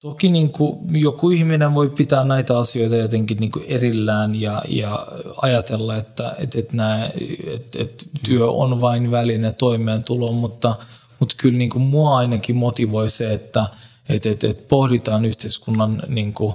[0.00, 5.06] Toki niin kuin joku ihminen voi pitää näitä asioita jotenkin niin kuin erillään ja, ja
[5.42, 7.10] ajatella, että, että, että, nämä,
[7.46, 10.74] että, että työ on vain väline toimeentuloon, mutta,
[11.18, 13.66] mutta kyllä niin kuin mua ainakin motivoi se, että,
[14.08, 16.54] että, että, että pohditaan yhteiskunnan niin kuin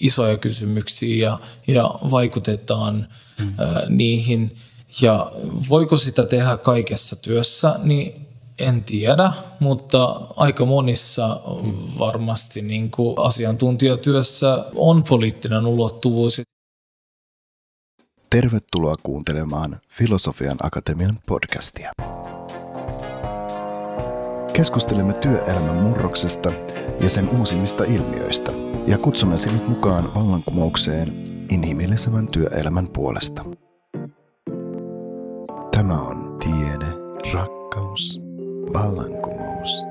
[0.00, 3.08] isoja kysymyksiä ja, ja vaikutetaan
[3.38, 3.54] hmm.
[3.58, 4.56] ää, niihin.
[5.00, 5.32] Ja
[5.68, 8.14] voiko sitä tehdä kaikessa työssä, niin
[8.58, 11.40] en tiedä, mutta aika monissa
[11.98, 16.42] varmasti niin kuin asiantuntijatyössä on poliittinen ulottuvuus.
[18.30, 21.92] Tervetuloa kuuntelemaan Filosofian Akatemian podcastia.
[24.52, 26.52] Keskustelemme työelämän murroksesta
[27.00, 28.52] ja sen uusimmista ilmiöistä
[28.86, 33.44] ja kutsumme sinut mukaan vallankumoukseen inhimillisemmän työelämän puolesta.
[35.72, 36.86] Tämä on tiede,
[37.32, 38.25] rakkaus
[38.72, 39.82] vallankumous.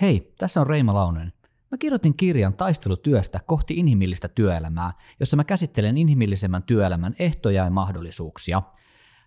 [0.00, 1.32] Hei, tässä on Reima Launen.
[1.70, 8.62] Mä kirjoitin kirjan taistelutyöstä kohti inhimillistä työelämää, jossa mä käsittelen inhimillisemmän työelämän ehtoja ja mahdollisuuksia–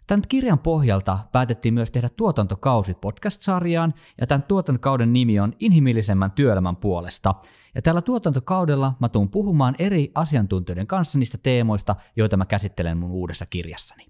[0.07, 6.75] Tämän kirjan pohjalta päätettiin myös tehdä tuotantokausi podcast-sarjaan, ja tämän tuotantokauden nimi on Inhimillisemmän työelämän
[6.75, 7.35] puolesta.
[7.77, 13.11] Ja tällä tuotantokaudella mä tuun puhumaan eri asiantuntijoiden kanssa niistä teemoista, joita mä käsittelen mun
[13.11, 14.05] uudessa kirjassani.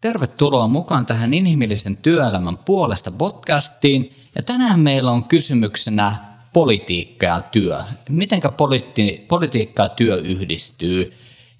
[0.00, 4.12] Tervetuloa mukaan tähän Inhimillisen työelämän puolesta podcastiin.
[4.34, 6.16] Ja tänään meillä on kysymyksenä
[6.52, 7.78] politiikka ja työ.
[8.08, 11.12] Mitenkä politi- politiikka ja työ yhdistyy?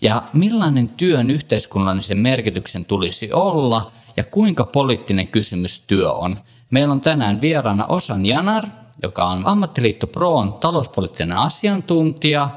[0.02, 6.36] ja millainen työn yhteiskunnallisen merkityksen tulisi olla ja kuinka poliittinen kysymys työ on.
[6.70, 8.64] Meillä on tänään vieraana Osan Janar,
[9.02, 12.48] joka on Ammattiliitto Proon talouspoliittinen asiantuntija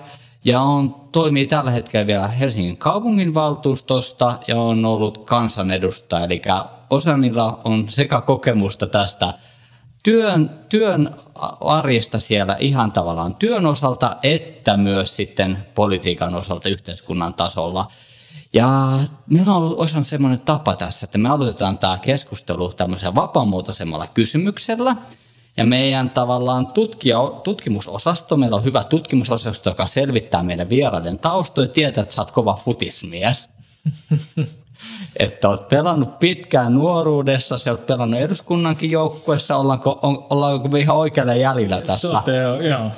[0.45, 6.25] ja on, toimii tällä hetkellä vielä Helsingin kaupunginvaltuustosta ja on ollut kansanedustaja.
[6.25, 6.41] Eli
[6.89, 9.33] Osanilla on sekä kokemusta tästä
[10.03, 11.15] työn, työn
[11.61, 17.87] arjesta siellä ihan tavallaan työn osalta, että myös sitten politiikan osalta yhteiskunnan tasolla.
[18.53, 24.07] Ja meillä on ollut osan semmoinen tapa tässä, että me aloitetaan tämä keskustelu tämmöisellä vapaamuotoisemmalla
[24.07, 24.95] kysymyksellä.
[25.57, 31.73] Ja meidän tavallaan tutkija, tutkimusosasto, meillä on hyvä tutkimusosasto, joka selvittää meidän vieraiden taustoja ja
[31.73, 33.49] tietää, että sä oot kova futismies.
[35.19, 40.97] että olet pelannut pitkään nuoruudessa, sä olet pelannut eduskunnankin joukkueessa, ollaanko, on, ollaanko me ihan
[40.97, 42.07] oikealla jäljellä tässä?
[42.07, 42.91] Tote, joo.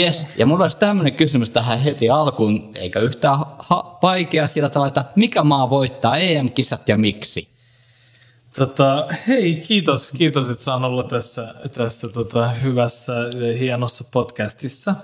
[0.00, 4.88] Yes, ja mulla olisi tämmöinen kysymys tähän heti alkuun, eikä yhtään ha- vaikea sillä tavalla,
[4.88, 7.53] että mikä maa voittaa EM-kisat ja miksi?
[8.58, 13.12] Tota, hei, kiitos, kiitos, että saan olla tässä, tässä tota, hyvässä,
[13.58, 14.94] hienossa podcastissa.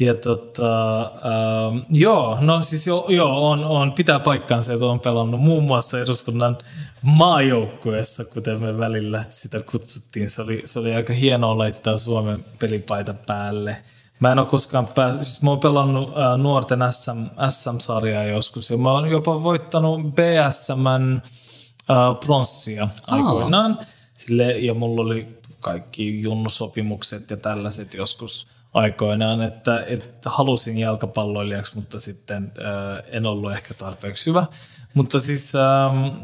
[0.00, 5.40] Ja tota, ähm, joo, no siis jo, joo, on, on, pitää paikkaansa, että on pelannut
[5.40, 6.58] muun muassa eduskunnan
[7.02, 10.30] maajoukkueessa, kuten me välillä sitä kutsuttiin.
[10.30, 13.76] Se oli, se oli aika hienoa laittaa Suomen pelipaita päälle.
[14.20, 18.76] Mä en ole koskaan päässyt, siis mä oon pelannut äh, nuorten SM, SM-sarjaa joskus ja
[18.76, 21.20] mä oon jopa voittanut BSMn
[21.90, 23.78] äh, pronssia aikoinaan.
[24.14, 32.00] Sille, ja mulla oli kaikki junnusopimukset ja tällaiset joskus– aikoinaan, että, että halusin jalkapalloilijaksi, mutta
[32.00, 34.46] sitten äh, en ollut ehkä tarpeeksi hyvä.
[34.94, 36.16] Mutta siis ähm,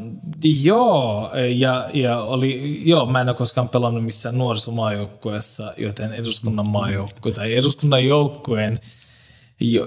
[0.43, 7.31] joo, ja, ja oli, joo, mä en ole koskaan pelannut missään nuorisomaajoukkueessa, joten eduskunnan maajoukkue
[7.31, 8.79] tai eduskunnan joukkueen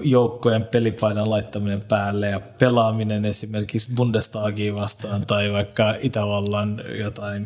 [0.03, 7.45] joukkojen pelipaidan laittaminen päälle ja pelaaminen esimerkiksi Bundestagia vastaan tai vaikka Itävallan jotain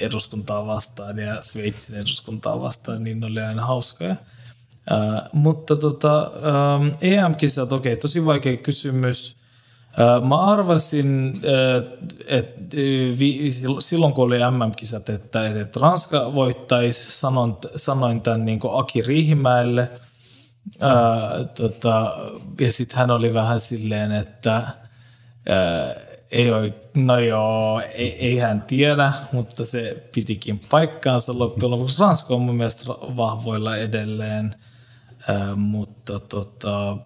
[0.00, 4.16] eduskuntaa vastaan ja Sveitsin eduskuntaa vastaan, niin ne oli aina hauskoja.
[4.90, 6.30] Uh, mutta tota,
[6.76, 9.36] um, EM-kisat, okei, okay, tosi vaikea kysymys.
[9.98, 11.40] Uh, mä arvasin,
[12.26, 12.76] että
[13.68, 19.90] uh, silloin kun oli MM-kisat, että, että Ranska voittaisi, sanoin, sanoin tämän niin Aki Riihimäelle.
[20.76, 22.18] Uh, tota,
[22.60, 24.62] ja sitten hän oli vähän silleen, että
[25.48, 32.00] uh, ei ole, no joo, ei, ei hän tiedä, mutta se pitikin paikkaansa loppujen lopuksi.
[32.00, 34.54] Ranska on mun mielestä vahvoilla edelleen,
[35.30, 36.96] äh, mutta tota,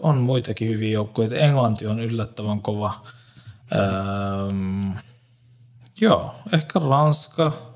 [0.00, 1.40] on muitakin hyviä joukkoja.
[1.40, 2.94] Englanti on yllättävän kova.
[3.74, 4.90] Ähm,
[6.00, 7.69] joo, ehkä Ranska.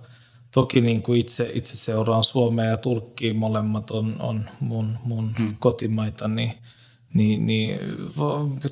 [0.55, 5.57] Toki niin kuin itse, itse seuraan Suomea ja Turkkiin, molemmat on, on mun, mun hmm.
[5.59, 6.59] kotimaita, niin,
[7.15, 7.81] niin, niin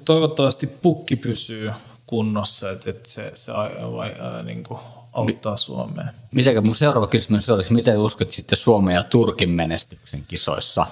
[0.05, 1.73] toivottavasti pukki pysyy
[2.07, 3.53] kunnossa, että, että se, se
[3.97, 4.81] vai, ää, niin kuin
[5.13, 6.09] auttaa Suomea.
[6.35, 10.87] Mitenkä mun seuraava kysymys olisi, miten uskot sitten Suomen ja Turkin menestyksen kisoissa?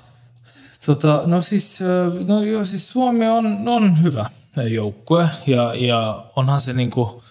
[0.87, 1.79] Tota, no siis,
[2.27, 4.31] no joo, siis Suomi on, on hyvä
[4.71, 7.23] joukkue ja, ja onhan se niin kuin,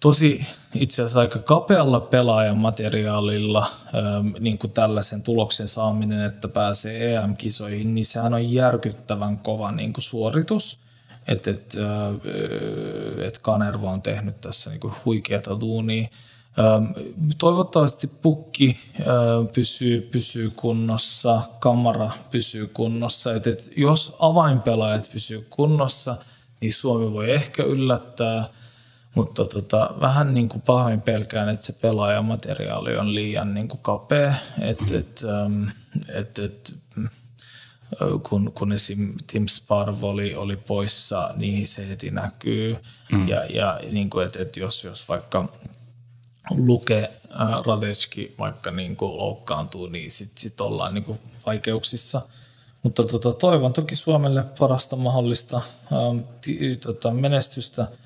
[0.00, 3.66] tosi itse asiassa aika kapealla pelaajamateriaalilla
[4.40, 10.04] niin kuin tällaisen tuloksen saaminen, että pääsee EM-kisoihin, niin sehän on järkyttävän kova niin kuin
[10.04, 10.78] suoritus.
[11.28, 11.76] Että et,
[13.18, 16.08] et Kanerva on tehnyt tässä niin kuin huikeata duunia.
[17.38, 18.78] Toivottavasti pukki
[19.52, 23.34] pysyy, pysyy kunnossa, kamera pysyy kunnossa.
[23.34, 26.16] Et, et jos avainpelaajat pysyy kunnossa,
[26.60, 28.44] niin Suomi voi ehkä yllättää–
[29.14, 34.34] mutta tota, vähän niin kuin pahoin pelkään, että se pelaajamateriaali on liian niin kuin kapea.
[34.60, 35.68] Et, et, ähm,
[36.08, 36.74] et, et,
[38.22, 39.14] kun, kun esim.
[39.26, 42.76] Tim Sparv oli, oli poissa, niin se heti näkyy.
[43.12, 43.28] Mm.
[43.28, 45.48] Ja, ja niin kuin, että, että jos, jos vaikka
[46.50, 47.10] Luke
[47.40, 52.22] äh, Radetski vaikka niin kuin loukkaantuu, niin sitten sit ollaan niin kuin vaikeuksissa.
[52.82, 55.56] Mutta tota, toivon toki Suomelle parasta mahdollista
[55.92, 57.88] ähm, t- tota, menestystä–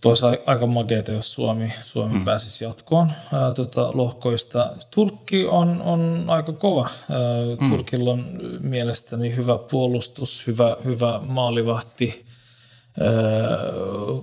[0.00, 2.24] että olisi aika makeata, jos Suomi, Suomi mm.
[2.24, 4.72] pääsisi jatkoon ää, tota, lohkoista.
[4.90, 6.88] Turkki on, on aika kova.
[7.10, 7.18] Ää,
[7.60, 7.70] mm.
[7.70, 12.26] Turkilla on mielestäni hyvä puolustus, hyvä, hyvä maalivahti,
[13.00, 13.08] ää,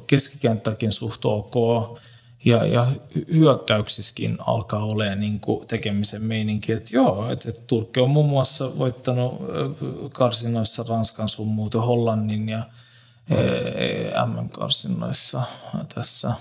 [0.07, 1.55] keskikenttäkin suht ok.
[2.45, 2.87] Ja, ja
[3.33, 8.77] hyökkäyksissäkin alkaa olemaan niin kuin tekemisen meininki, että joo, että, että Turkki on muun muassa
[8.77, 9.41] voittanut
[10.13, 12.63] karsinoissa Ranskan sun muuten Hollannin ja
[14.25, 15.41] MM-karsinnoissa
[15.95, 16.33] tässä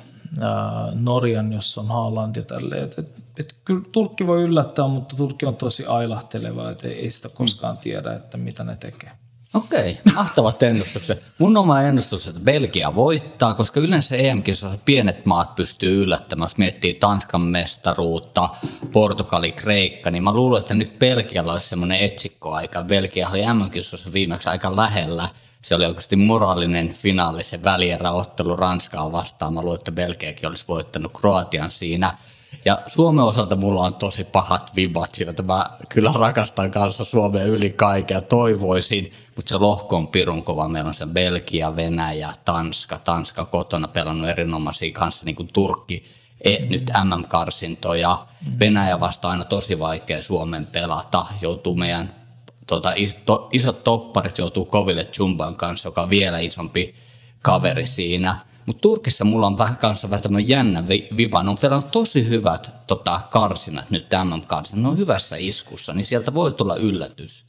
[0.94, 2.84] Norjan, jossa on Haaland ja tälleen.
[2.84, 7.10] Et, et, et, kyllä Turkki voi yllättää, mutta Turkki on tosi ailahteleva, että ei, ei
[7.10, 9.10] sitä koskaan tiedä, että mitä ne tekee.
[9.54, 11.22] Okei, mahtavat ennustukset.
[11.38, 14.42] Mun oma ennustus, että Belgia voittaa, koska yleensä em
[14.84, 16.46] pienet maat pystyy yllättämään.
[16.46, 18.48] Jos miettii Tanskan mestaruutta,
[18.92, 22.82] Portugali, Kreikka, niin mä luulen, että nyt Belgialla olisi semmoinen etsikkoaika.
[22.82, 25.28] Belgia oli mm viimeksi aika lähellä–
[25.66, 29.54] se oli oikeasti moraalinen finaali, se välieräottelu Ranskaa vastaan.
[29.54, 32.18] Mä luulen, että Belgiakin olisi voittanut Kroatian siinä.
[32.64, 37.44] Ja Suomen osalta mulla on tosi pahat vibat siinä, että mä kyllä rakastan kanssa Suomea
[37.44, 40.68] yli kaiken ja toivoisin, mutta se lohko on pirun kova.
[40.68, 42.98] Meillä on se Belgia, Venäjä, Tanska.
[42.98, 46.04] Tanska kotona pelannut erinomaisia kanssa, niin kuin Turkki,
[46.40, 48.26] e, nyt MM-karsintoja.
[48.58, 52.25] Venäjä vasta aina tosi vaikea Suomen pelata, joutuu meidän
[52.66, 56.94] tota, to, isot topparit joutuu koville Jumban kanssa, joka on vielä isompi
[57.42, 58.36] kaveri siinä.
[58.66, 61.42] Mutta Turkissa mulla on vähän kanssa vähän tämmöinen jännä viva.
[61.42, 64.82] Ne on pelannut tosi hyvät tota, karsinat nyt tämän karsinat.
[64.82, 67.45] Ne on hyvässä iskussa, niin sieltä voi tulla yllätys.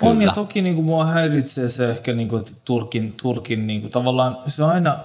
[0.00, 0.12] Kyllä.
[0.12, 3.80] On ja toki niin kuin mua häiritsee se ehkä, niin kuin, että Turkin, Turkin niin
[3.80, 4.98] kuin, tavallaan se on aina,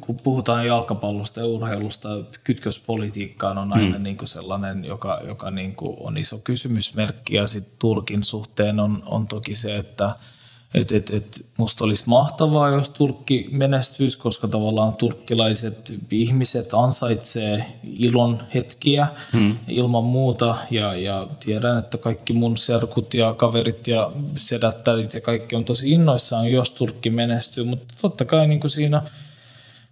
[0.00, 2.08] kun puhutaan jalkapallosta ja urheilusta,
[2.44, 4.02] kytköspolitiikkaan on aina mm.
[4.02, 9.02] niin kuin sellainen, joka, joka niin kuin on iso kysymysmerkki ja sitten Turkin suhteen on,
[9.06, 10.14] on toki se, että–
[10.74, 18.42] et, et, et musta olisi mahtavaa, jos Turkki menestyisi, koska tavallaan turkkilaiset ihmiset ansaitsee ilon
[18.54, 19.56] hetkiä hmm.
[19.68, 20.56] ilman muuta.
[20.70, 25.90] Ja, ja tiedän, että kaikki mun serkut ja kaverit ja sedättärit ja kaikki on tosi
[25.90, 27.64] innoissaan, jos Turkki menestyy.
[27.64, 29.02] Mutta totta kai niin kuin siinä,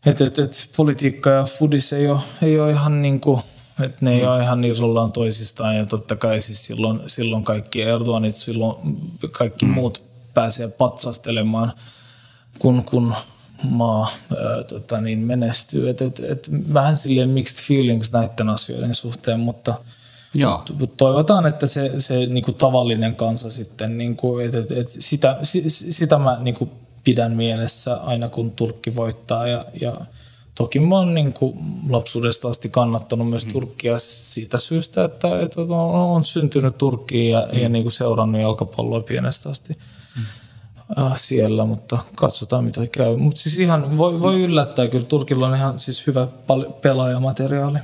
[0.06, 3.40] että et, et politiikka ja foodis ei ole, ei ole ihan niin kuin
[3.80, 4.28] että ne ei mm.
[4.28, 8.96] ole ihan irrallaan toisistaan ja totta kai siis silloin, silloin kaikki Erdoganit, silloin
[9.30, 9.70] kaikki mm.
[9.70, 11.72] muut pääsee patsastelemaan,
[12.58, 13.14] kun, kun
[13.62, 15.88] maa ää, tota niin, menestyy.
[15.88, 19.74] Et, et, et, vähän silleen mixed feelings näiden asioiden suhteen, mutta
[20.34, 20.64] Joo.
[20.96, 25.38] toivotaan, että se, se niinku tavallinen kansa sitten, niinku, et, et, et sitä,
[25.70, 26.68] sitä mä niinku
[27.04, 29.96] pidän mielessä aina kun Turkki voittaa ja, ja
[30.54, 33.52] Toki mä oon niin kuin lapsuudesta asti kannattanut myös mm.
[33.52, 37.58] Turkkia siitä syystä, että, että on syntynyt Turkkiin ja, mm.
[37.58, 39.74] ja niin kuin seurannut jalkapalloa pienestä asti
[41.16, 43.16] siellä, mutta katsotaan mitä käy.
[43.16, 46.26] Mutta siis ihan voi, voi yllättää, kyllä Turkilla on ihan siis hyvä
[46.82, 47.78] pelaajamateriaali.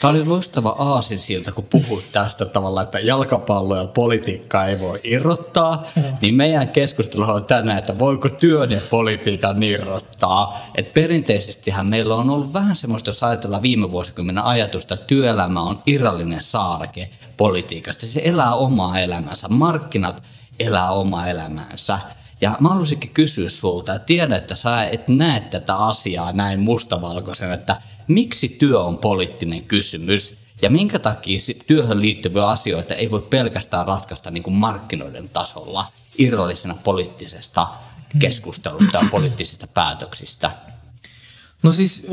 [0.00, 5.00] Tämä oli loistava aasin siltä, kun puhut tästä tavalla, että jalkapallo ja politiikka ei voi
[5.04, 5.86] irrottaa,
[6.20, 10.58] niin meidän keskustelu on tänään, että voiko työn ja politiikan irrottaa.
[10.74, 15.78] Et perinteisestihän meillä on ollut vähän semmoista, jos ajatellaan viime vuosikymmenen ajatusta, että työelämä on
[15.86, 18.06] irrallinen saareke politiikasta.
[18.06, 20.22] Se elää omaa elämänsä, markkinat
[20.60, 21.98] elää omaa elämäänsä.
[22.42, 27.52] Ja mä haluaisinkin kysyä sulta, että tiedän, että sä et näe tätä asiaa näin mustavalkoisen,
[27.52, 27.76] että
[28.08, 34.30] miksi työ on poliittinen kysymys ja minkä takia työhön liittyviä asioita ei voi pelkästään ratkaista
[34.30, 35.86] niin kuin markkinoiden tasolla
[36.18, 37.66] irrallisena poliittisesta
[38.18, 40.50] keskustelusta ja poliittisista päätöksistä.
[41.62, 42.06] No siis,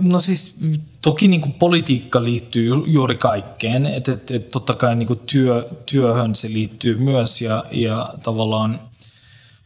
[0.00, 0.54] no siis
[1.02, 5.68] toki niin kuin politiikka liittyy juuri kaikkeen, että et, et totta kai niin kuin työ,
[5.86, 8.80] työhön se liittyy myös ja, ja tavallaan,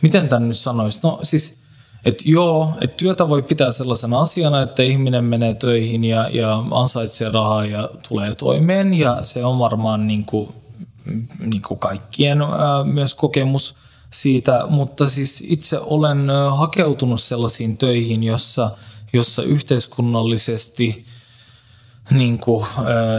[0.03, 1.59] miten tämän nyt sanoisi, no siis
[2.05, 7.31] et joo, että työtä voi pitää sellaisena asiana, että ihminen menee töihin ja, ja ansaitsee
[7.31, 8.95] rahaa ja tulee toimeen.
[8.95, 10.49] Ja se on varmaan niin kuin,
[11.39, 13.77] niin kuin kaikkien ää, myös kokemus
[14.11, 18.71] siitä, mutta siis itse olen hakeutunut sellaisiin töihin, jossa,
[19.13, 21.05] jossa yhteiskunnallisesti
[22.11, 22.67] niin kuin,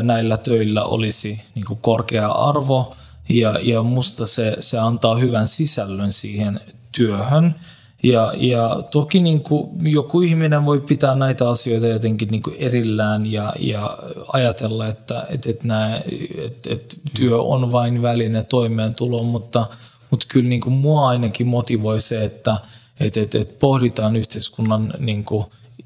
[0.01, 2.95] näillä töillä olisi niin kuin korkea arvo
[3.29, 6.59] ja, ja musta se, se antaa hyvän sisällön siihen
[6.91, 7.55] työhön–
[8.03, 13.31] ja, ja toki niin kuin joku ihminen voi pitää näitä asioita jotenkin niin kuin erillään
[13.31, 13.97] ja, ja
[14.33, 16.01] ajatella, että, että, että, nämä,
[16.45, 19.65] että, että työ on vain väline toimeentuloon, mutta,
[20.11, 22.57] mutta kyllä niin kuin mua ainakin motivoi se, että,
[22.99, 25.45] että, että, että pohditaan yhteiskunnan niin kuin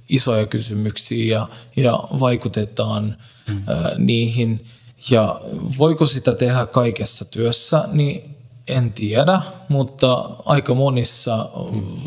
[0.10, 3.16] isoja kysymyksiä ja, ja vaikutetaan
[3.50, 3.62] mm.
[3.68, 4.66] ää, niihin.
[5.10, 5.42] Ja
[5.80, 8.24] voiko sitä tehdä kaikessa työssä, niin
[8.68, 11.50] en tiedä, mutta aika monissa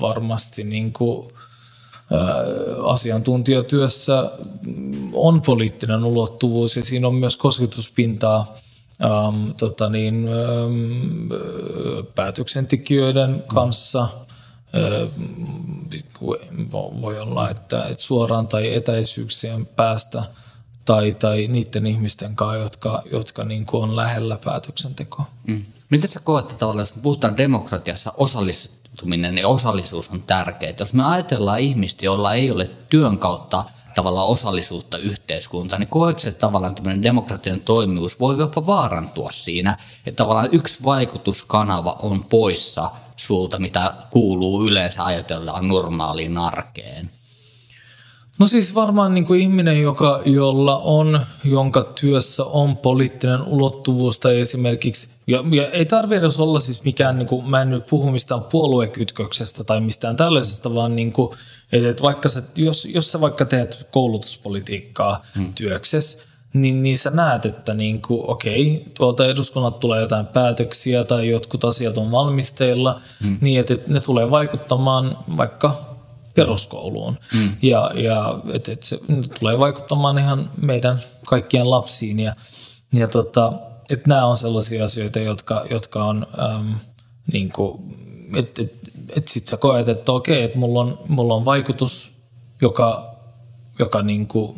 [0.00, 1.28] varmasti niin kuin,
[2.84, 4.30] asiantuntijatyössä
[5.12, 8.54] on poliittinen ulottuvuus ja siinä on myös kosketuspintaa
[9.04, 11.32] ähm, tota niin, ähm,
[12.14, 14.00] päätöksentekijöiden kanssa.
[14.02, 15.08] Äh,
[17.00, 20.22] voi olla, että, että suoraan tai etäisyyksien päästä
[20.84, 25.26] tai, tai niiden ihmisten kanssa, jotka, jotka niin kuin on lähellä päätöksentekoa.
[25.46, 25.64] Mm.
[25.90, 30.74] Miten sä koet, että tavallaan, jos puhutaan demokratiassa, osallistuminen ja osallisuus on tärkeää.
[30.78, 36.40] Jos me ajatellaan ihmistä, joilla ei ole työn kautta tavallaan osallisuutta yhteiskuntaan, niin koetko että
[36.40, 43.58] tavallaan tämmöinen demokratian toimivuus voi jopa vaarantua siinä, että tavallaan yksi vaikutuskanava on poissa sulta,
[43.58, 47.10] mitä kuuluu yleensä ajatellaan normaaliin arkeen?
[48.40, 54.40] No siis varmaan niin kuin ihminen, joka, jolla on, jonka työssä on poliittinen ulottuvuus tai
[54.40, 58.10] esimerkiksi, ja, ja ei tarvitse edes olla siis mikään, niin kuin, mä en nyt puhu
[58.10, 61.36] mistään puoluekytköksestä tai mistään tällaisesta, vaan niin kuin,
[61.72, 65.54] että vaikka sä, jos, jos sä vaikka teet koulutuspolitiikkaa hmm.
[65.54, 66.18] työksessä,
[66.52, 71.64] niin, niin sä näet, että niin kuin, okei, tuolta eduskunnat tulee jotain päätöksiä tai jotkut
[71.64, 73.38] asiat on valmisteilla, hmm.
[73.40, 75.89] niin että ne tulee vaikuttamaan vaikka
[76.34, 77.18] peruskouluun.
[77.34, 77.56] Mm.
[77.62, 79.00] Ja, ja et, et se
[79.38, 82.20] tulee vaikuttamaan ihan meidän kaikkien lapsiin.
[82.20, 82.34] Ja,
[82.92, 83.52] ja tota,
[83.90, 86.74] et nämä on sellaisia asioita, jotka, jotka on äm,
[87.32, 87.96] niin kuin,
[88.36, 88.74] että et,
[89.16, 92.12] et sit sä koet, että okei, että mulla on, mulla on vaikutus,
[92.60, 93.14] joka,
[93.78, 94.56] joka niin kuin,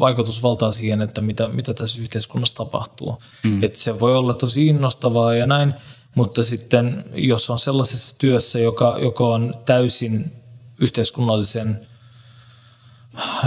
[0.00, 3.22] vaikutusvaltaa siihen, että mitä, mitä tässä yhteiskunnassa tapahtuu.
[3.44, 3.64] Mm.
[3.64, 5.74] Että se voi olla tosi innostavaa ja näin,
[6.14, 10.39] mutta sitten jos on sellaisessa työssä, joka, joka on täysin
[10.80, 11.86] yhteiskunnallisen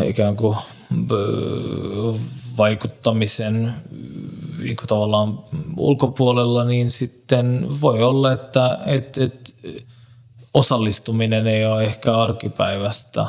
[0.06, 0.58] ikään kuin
[2.58, 3.74] vaikuttamisen
[4.60, 5.40] niin kuin tavallaan
[5.78, 9.56] ulkopuolella, niin sitten voi olla, että et, et,
[10.54, 13.26] osallistuminen ei ole ehkä arkipäivästä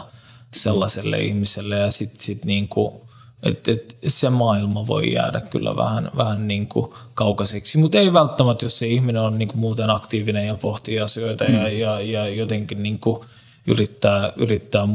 [0.54, 2.94] sellaiselle ihmiselle ja sitten sit niin kuin,
[3.42, 8.64] et, et se maailma voi jäädä kyllä vähän, vähän niin kuin kaukaiseksi, mutta ei välttämättä,
[8.64, 11.54] jos se ihminen on niin kuin muuten aktiivinen ja pohtii asioita mm.
[11.54, 13.20] ja, ja, ja jotenkin niin kuin
[13.66, 14.86] yrittää, yrittää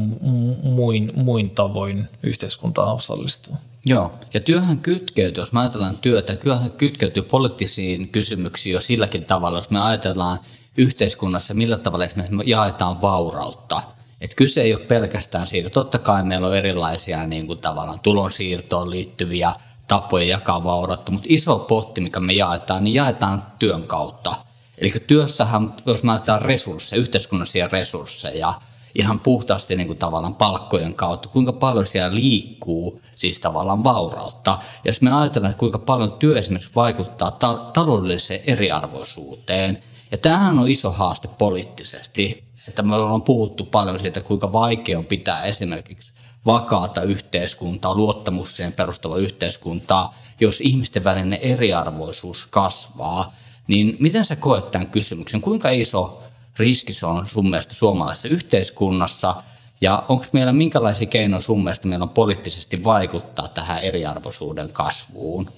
[0.62, 3.56] muin, muin tavoin yhteiskuntaan osallistua.
[3.84, 9.58] Joo, ja työhän kytkeytyy, jos me ajatellaan työtä, työhän kytkeytyy poliittisiin kysymyksiin jo silläkin tavalla,
[9.58, 10.38] jos me ajatellaan
[10.76, 13.82] yhteiskunnassa, millä tavalla esimerkiksi me jaetaan vaurautta.
[14.20, 18.90] Et kyse ei ole pelkästään siitä, totta kai meillä on erilaisia niin kuin tavallaan tulonsiirtoon
[18.90, 19.52] liittyviä
[19.88, 24.34] tapoja jakaa vaurautta, mutta iso potti, mikä me jaetaan, niin jaetaan työn kautta–
[24.80, 28.54] Eli työssähän, jos mä ajatellaan resursseja, yhteiskunnallisia resursseja,
[28.94, 34.58] ihan puhtaasti niin kuin tavallaan palkkojen kautta, kuinka paljon siellä liikkuu siis tavallaan vaurautta.
[34.84, 40.68] Ja jos me ajatellaan, kuinka paljon työ esimerkiksi vaikuttaa ta- taloudelliseen eriarvoisuuteen, ja tämähän on
[40.68, 46.12] iso haaste poliittisesti, että me ollaan puhuttu paljon siitä, kuinka vaikea on pitää esimerkiksi
[46.46, 53.34] vakaata yhteiskuntaa, luottamukseen perustava yhteiskuntaa, jos ihmisten välinen eriarvoisuus kasvaa.
[53.70, 55.40] Niin miten sä koet tämän kysymyksen?
[55.40, 56.22] Kuinka iso
[56.56, 59.34] riski se on sun mielestä suomalaisessa yhteiskunnassa?
[59.80, 65.50] Ja onko meillä minkälaisia keinoja sun mielestä meillä on poliittisesti vaikuttaa tähän eriarvoisuuden kasvuun?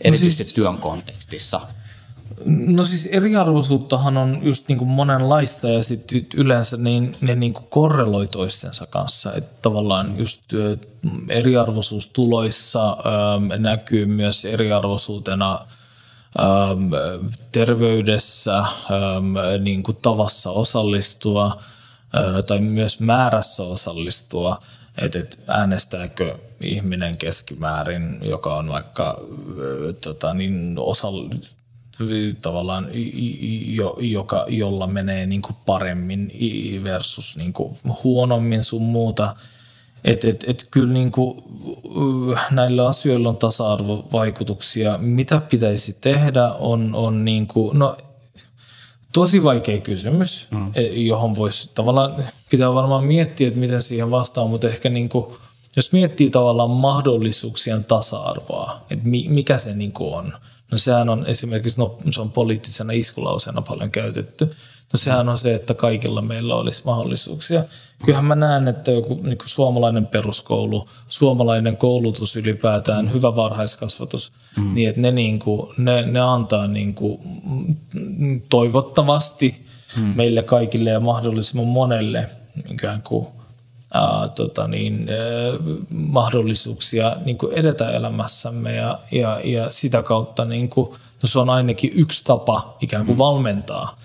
[0.00, 1.60] Erityisesti no siis, työn kontekstissa.
[2.46, 7.66] No siis eriarvoisuuttahan on just niin kuin monenlaista ja sitten yleensä niin, ne niin kuin
[7.70, 9.34] korreloi toistensa kanssa.
[9.34, 10.42] Että tavallaan just
[11.28, 12.96] eriarvoisuus tuloissa
[13.58, 15.58] näkyy myös eriarvoisuutena–
[16.38, 16.92] Ähm,
[17.52, 21.62] terveydessä, ähm, niin kuin tavassa osallistua
[22.14, 24.62] äh, tai myös määrässä osallistua,
[24.98, 31.38] että et äänestääkö ihminen keskimäärin, joka on vaikka äh, tota, niin osall-
[32.42, 32.88] tavallaan,
[33.66, 36.32] jo, joka, jolla menee niin kuin paremmin
[36.84, 39.36] versus niin kuin huonommin sun muuta.
[40.04, 41.44] Et, et, et kyllä niin kuin,
[42.50, 44.98] näillä asioilla on tasa-arvovaikutuksia.
[44.98, 47.96] Mitä pitäisi tehdä on, on niin kuin, no,
[49.12, 50.70] tosi vaikea kysymys, mm.
[50.74, 52.14] E, johon voisi tavallaan,
[52.50, 55.26] pitää varmaan miettiä, että miten siihen vastaan, mutta ehkä niin kuin,
[55.76, 60.32] jos miettii tavallaan mahdollisuuksien tasa-arvoa, että mikä se niin kuin on–
[60.74, 64.54] No sehän on esimerkiksi, no se on poliittisena iskulauseena paljon käytetty.
[64.94, 67.64] No sehän on se, että kaikilla meillä olisi mahdollisuuksia.
[68.04, 73.12] Kyllähän mä näen, että joku niin kuin suomalainen peruskoulu, suomalainen koulutus ylipäätään, mm.
[73.12, 74.74] hyvä varhaiskasvatus, mm.
[74.74, 77.20] niin että ne, niin kuin, ne, ne antaa niin kuin,
[78.48, 80.02] toivottavasti mm.
[80.02, 82.30] meille kaikille ja mahdollisimman monelle
[82.70, 83.26] ikään kuin–
[83.94, 90.68] ää, tota niin, ää, mahdollisuuksia niin kuin edetä elämässämme ja, ja, ja sitä kautta niin
[90.68, 90.90] kuin,
[91.22, 93.96] no se on ainakin yksi tapa ikään kuin valmentaa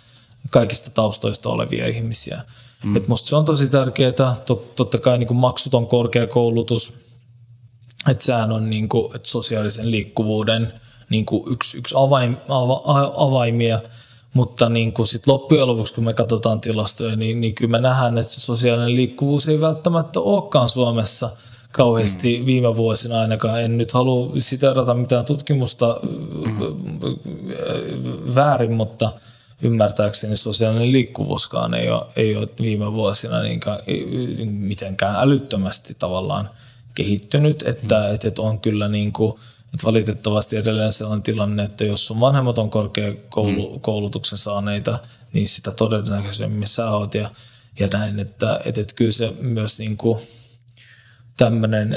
[0.50, 2.42] kaikista taustoista olevia ihmisiä.
[2.84, 2.96] Mm.
[2.96, 4.36] Et musta se on tosi tärkeää,
[4.76, 6.94] totta kai niin kuin maksuton korkeakoulutus,
[8.10, 10.74] että sehän on niin kuin, että sosiaalisen liikkuvuuden
[11.10, 12.82] niin kuin yksi, yksi avaim, ava,
[13.16, 13.80] avaimia–
[14.34, 18.18] mutta niin kuin sit loppujen lopuksi, kun me katsotaan tilastoja, niin, niin kyllä me nähdään,
[18.18, 21.30] että se sosiaalinen liikkuvuus ei välttämättä olekaan Suomessa
[21.72, 22.46] kauheasti mm.
[22.46, 23.62] viime vuosina ainakaan.
[23.62, 26.76] En nyt halua siterata mitään tutkimusta mm.
[28.36, 29.12] väärin, mutta
[29.62, 33.80] ymmärtääkseni sosiaalinen liikkuvuuskaan ei ole, ei ole viime vuosina niinkään,
[34.46, 36.50] mitenkään älyttömästi tavallaan
[36.96, 38.16] kehittynyt, että, mm.
[38.16, 39.34] että on kyllä niin kuin–
[39.74, 44.42] et valitettavasti edelleen sellainen tilanne, että jos sun vanhemmat on korkeakoulutuksen mm.
[44.42, 45.00] saaneita,
[45.34, 47.30] niin sitä todennäköisemmin sä oot ja,
[47.80, 50.20] ja näin, että, että, että kyllä se myös niin kuin
[51.38, 51.96] tämmöinen,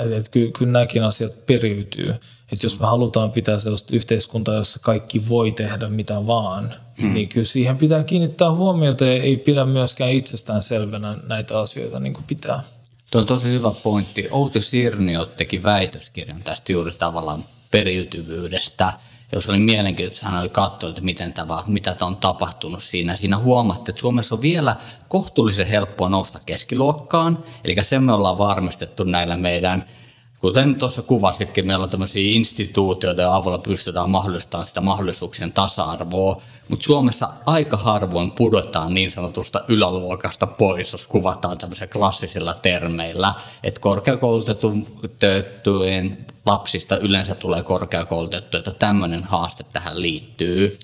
[0.00, 2.10] että, että kyllä, kyllä nämäkin asiat periytyy.
[2.52, 7.14] Että jos me halutaan pitää sellaista yhteiskuntaa, jossa kaikki voi tehdä mitä vaan, hmm.
[7.14, 12.12] niin kyllä siihen pitää kiinnittää huomiota ja ei pidä myöskään itsestään selvänä näitä asioita niin
[12.12, 12.62] kuin pitää.
[13.10, 14.28] Tuo on tosi hyvä pointti.
[14.30, 18.92] Outi Sirnio teki väitöskirjan tästä juuri tavallaan periytyvyydestä.
[19.32, 23.16] Ja se oli mielenkiintoista, hän oli katsonut, että miten tämä, mitä tämä on tapahtunut siinä.
[23.16, 24.76] Siinä huomatte, että Suomessa on vielä
[25.08, 27.38] kohtuullisen helppoa nousta keskiluokkaan.
[27.64, 29.84] Eli sen me ollaan varmistettu näillä meidän
[30.40, 36.84] Kuten tuossa kuvasitkin, meillä on tämmöisiä instituutioita, joiden avulla pystytään mahdollistamaan sitä mahdollisuuksien tasa-arvoa, mutta
[36.84, 46.26] Suomessa aika harvoin pudotaan niin sanotusta yläluokasta pois, jos kuvataan tämmöisillä klassisilla termeillä, että korkeakoulutettujen
[46.48, 50.78] lapsista yleensä tulee korkeakoulutettu, että tämmöinen haaste tähän liittyy.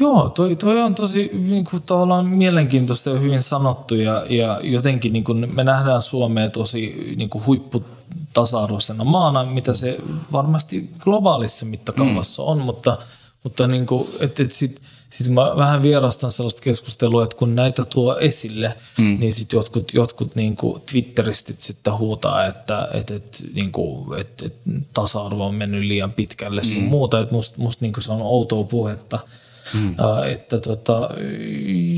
[0.00, 5.12] Joo, toi, toi on tosi niin kuin, tavallaan mielenkiintoista ja hyvin sanottu ja, ja jotenkin
[5.12, 9.96] niin kuin, me nähdään Suomea tosi niin kuin, huipputasa-arvoisena maana, mitä se
[10.32, 12.48] varmasti globaalissa mittakaavassa mm.
[12.48, 12.98] on, mutta,
[13.44, 17.84] mutta niin kuin, et, et sit, sit mä vähän vierastan sellaista keskustelua, että kun näitä
[17.84, 19.20] tuo esille, mm.
[19.20, 24.42] niin sitten jotkut, jotkut niin kuin Twitteristit sitten huutaa, että et, et, niin kuin, et,
[24.42, 24.54] et
[24.94, 26.88] tasa-arvo on mennyt liian pitkälle sun mm.
[26.88, 29.18] muuta, että musta must, niin se on outoa puhetta–
[29.74, 29.90] Mm.
[29.90, 31.10] Uh, että tota,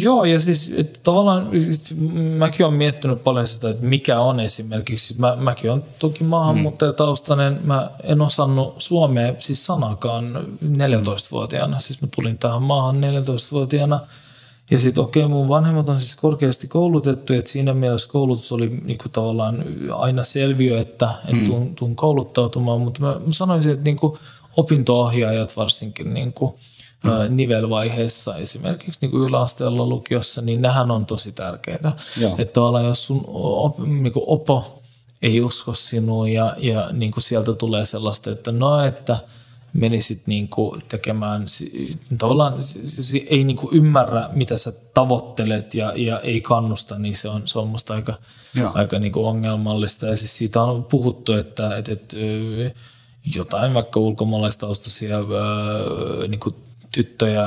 [0.02, 1.94] joo, ja siis että tavallaan siis
[2.36, 7.90] mäkin olen miettinyt paljon sitä, että mikä on esimerkiksi, mä, mäkin olen toki maahanmuuttajataustainen, mä
[8.02, 14.00] en osannut suomea siis sanakaan 14-vuotiaana, siis mä tulin tähän maahan 14-vuotiaana,
[14.70, 18.80] ja sitten okei, okay, mun vanhemmat on siis korkeasti koulutettu, että siinä mielessä koulutus oli
[18.84, 21.74] niinku tavallaan aina selviö, että et tuun, mm.
[21.74, 24.18] tuun kouluttautumaan, mutta mä sanoisin, että niinku
[24.56, 26.58] opinto-ohjaajat varsinkin niinku,
[27.04, 27.36] mm.
[27.36, 31.92] nivelvaiheessa esimerkiksi niin kuin yläasteella lukiossa, niin nehän on tosi tärkeitä.
[32.20, 32.34] Joo.
[32.38, 34.82] Että tavallaan jos sun op, niin kuin opo
[35.22, 39.16] ei usko sinuun ja, ja niin kuin sieltä tulee sellaista, että no, että
[39.72, 41.44] menisit niin kuin tekemään,
[42.18, 42.54] tavallaan
[43.26, 47.58] ei niin kuin ymmärrä, mitä sä tavoittelet ja, ja ei kannusta, niin se on, se
[47.58, 48.14] on musta aika,
[48.74, 50.06] aika niin kuin ongelmallista.
[50.06, 52.16] Ja siis siitä on puhuttu, että, että, että
[53.34, 55.18] jotain vaikka ulkomaalaistaustaisia
[56.28, 56.54] niin kuin
[56.92, 57.46] tyttöjä,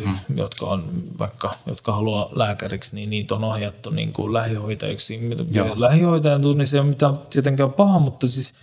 [0.00, 0.36] mm.
[0.36, 5.20] jotka on vaikka, jotka haluaa lääkäriksi, niin niitä on ohjattu niin kuin lähihoitajiksi.
[5.74, 8.54] Lähihoitajan tunni se ei ole mitään tietenkään paha, mutta siis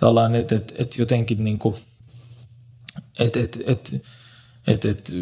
[0.00, 1.76] tällainen, että et, et jotenkin niin kuin,
[3.18, 4.02] että et, et,
[4.66, 5.12] et, et,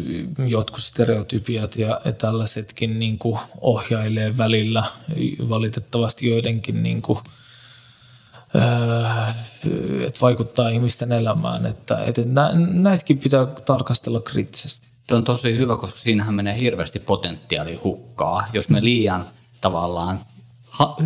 [0.47, 4.83] jotkut stereotypiat ja tällaisetkin niin kuin ohjailee välillä
[5.49, 7.19] valitettavasti joidenkin niin kuin,
[10.07, 11.65] että vaikuttaa ihmisten elämään.
[11.65, 12.21] Että, että
[12.73, 14.87] näitäkin pitää tarkastella kriittisesti.
[15.07, 18.47] Tuo on tosi hyvä, koska siinähän menee hirveästi potentiaali hukkaa.
[18.53, 19.25] Jos me liian
[19.61, 20.19] tavallaan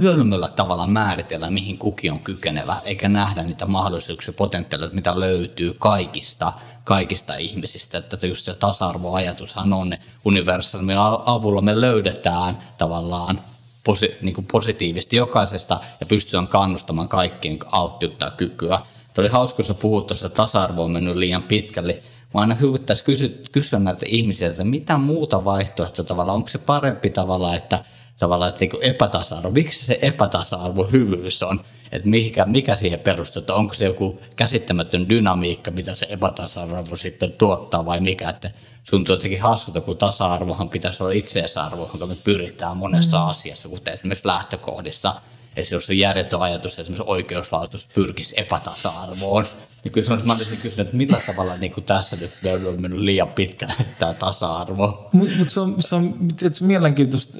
[0.04, 6.54] hölmöllä tavalla määritellä, mihin kuki on kykenevä, eikä nähdä niitä mahdollisuuksia, potentiaalia, mitä löytyy kaikista,
[6.84, 7.98] kaikista ihmisistä.
[7.98, 9.94] Että just se tasa-arvoajatushan on
[10.26, 13.40] universaalimin avulla me löydetään tavallaan
[13.84, 18.80] posi, niin kuin positiivisesti jokaisesta ja pystytään kannustamaan kaikkien alttiutta ja kykyä.
[19.14, 22.04] Tuo oli hauska, kun sä puhut tuossa, että tasa-arvo on mennyt liian pitkälle.
[22.34, 27.10] Mä aina hyvittäisi kysyä, kysyä näiltä ihmisiltä, että mitä muuta vaihtoehtoa tavalla, onko se parempi
[27.10, 27.84] tavalla, että
[28.20, 31.60] tavallaan että niin epätasa-arvo, miksi se epätasa-arvo hyvyys on,
[31.92, 37.32] että mikä, mikä siihen perustuu, että onko se joku käsittämätön dynamiikka, mitä se epätasa-arvo sitten
[37.32, 38.52] tuottaa vai mikä, että
[38.90, 43.30] tuntuu jotenkin hassulta, kun tasa-arvohan pitäisi olla itseisarvo, jonka me pyritään monessa mm.
[43.30, 45.22] asiassa, kuten esimerkiksi lähtökohdissa.
[45.56, 49.46] Esimerkiksi järjetön ajatus, että esimerkiksi oikeuslautus pyrkisi epätasa-arvoon,
[49.84, 52.32] niin kyllä mä olisin kysynyt, että millä tavalla niin kuin tässä nyt
[52.68, 55.10] on mennyt liian pitkälle tämä tasa-arvo.
[55.12, 57.38] Mutta mut se on, se on tietysti mielenkiintoista.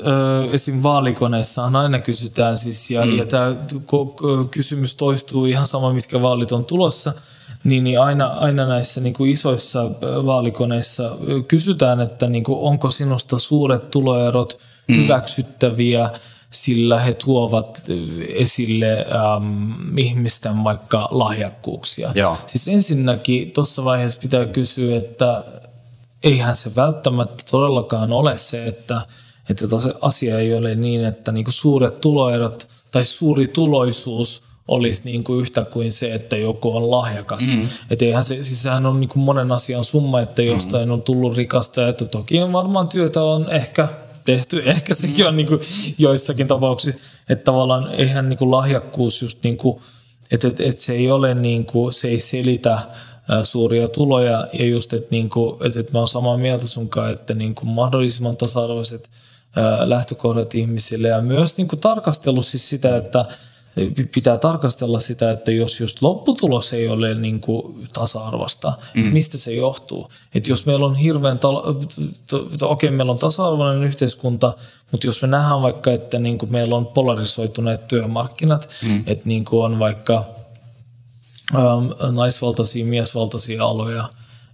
[0.52, 0.84] Esim.
[0.84, 3.18] vaalikoneissahan aina kysytään siis, ja, mm.
[3.18, 3.56] ja tämä
[4.52, 7.14] kysymys toistuu ihan sama, mitkä vaalit on tulossa,
[7.64, 13.40] niin, niin aina, aina näissä niin kuin isoissa vaalikoneissa kysytään, että niin kuin, onko sinusta
[13.40, 14.96] suuret tuloerot mm.
[14.96, 16.10] hyväksyttäviä–
[16.52, 17.82] sillä he tuovat
[18.36, 22.12] esille ähm, ihmisten vaikka lahjakkuuksia.
[22.16, 22.38] Joo.
[22.48, 25.44] Siis ensinnäkin tuossa vaiheessa pitää kysyä, että
[26.24, 29.02] eihän se välttämättä todellakaan ole se, että,
[29.50, 29.66] että
[30.02, 35.66] asia ei ole niin, että niinku suuret tuloerot tai suuri tuloisuus olisi niin kuin yhtä
[35.66, 37.48] kuin se, että joku on lahjakas.
[37.48, 37.68] Mm.
[37.90, 40.94] Että eihän se, siis sehän on niin kuin monen asian summa, että jostain mm.
[40.94, 43.88] on tullut rikasta, että toki varmaan työtä on ehkä
[44.36, 44.62] tehty.
[44.70, 45.60] Ehkä sekin on niin kuin
[45.98, 49.82] joissakin tapauksissa, että tavallaan eihän niin kuin lahjakkuus just niin kuin,
[50.32, 52.80] että, että, että se ei ole niin kuin, se ei selitä
[53.44, 57.34] suuria tuloja ja just, että, niin kuin, että, että mä oon samaa mieltä sunkaan, että
[57.34, 59.10] niin kuin mahdollisimman tasa-arvoiset
[59.86, 63.26] lähtökohdat ihmisille ja myös niin kuin tarkastelu siis sitä, että
[64.14, 69.04] pitää tarkastella sitä, että jos just lopputulos ei ole niin kuin tasa-arvosta, mm.
[69.04, 70.10] mistä se johtuu?
[70.36, 74.54] Että jos meillä on hirveän, okei okay, meillä on tasa-arvoinen yhteiskunta,
[74.92, 79.04] mutta jos me nähdään vaikka, että niin kuin meillä on polarisoituneet työmarkkinat, mm.
[79.08, 80.26] että niin kuin on vaikka
[81.56, 84.10] ähm, naisvaltaisia, miesvaltaisia aloja,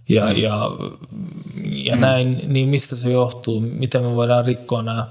[0.08, 0.36] ja, mm.
[0.36, 0.70] ja,
[1.62, 2.00] ja mm.
[2.00, 3.60] näin, niin mistä se johtuu?
[3.60, 5.06] Miten me voidaan rikkoa nämä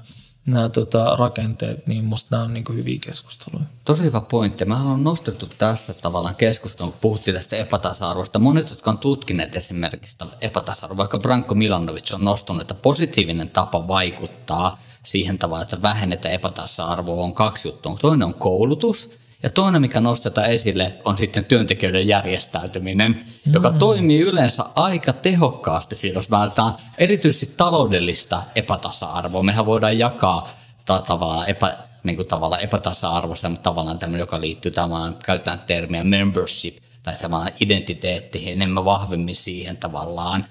[0.50, 3.64] nämä tota, rakenteet, niin musta nämä on niin hyviä keskusteluja.
[3.84, 4.64] Tosi hyvä pointti.
[4.64, 8.38] Mä on nostettu tässä tavallaan keskustelun, kun puhuttiin tästä epätasa-arvosta.
[8.38, 14.78] Monet, jotka on tutkineet esimerkiksi epätasa-arvoa, vaikka Branko Milanovic on nostanut, että positiivinen tapa vaikuttaa
[15.02, 17.96] siihen tavalla, että vähennetään epätasa-arvoa on kaksi juttua.
[18.00, 19.10] Toinen on koulutus
[19.42, 23.52] ja toinen, mikä nostetaan esille, on sitten työntekijöiden järjestäytyminen, mm.
[23.52, 29.42] joka toimii yleensä aika tehokkaasti siinä, jos vältetään erityisesti taloudellista epätasa-arvoa.
[29.42, 30.48] Mehän voidaan jakaa
[30.86, 36.04] ta- tavallaan, epä, niin kuin tavallaan epätasa-arvoista, mutta tavallaan tämmöinen, joka liittyy tavallaan, käytetään termiä
[36.04, 40.44] membership, tai tavallaan identiteettiin enemmän vahvemmin siihen tavallaan,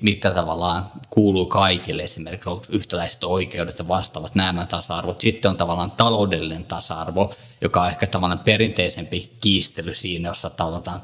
[0.00, 5.20] mitä tavallaan kuuluu kaikille, esimerkiksi yhtäläiset oikeudet ja vastaavat nämä tasa-arvot.
[5.20, 10.50] Sitten on tavallaan taloudellinen tasa-arvo, joka on ehkä tavallaan perinteisempi kiistely siinä, jossa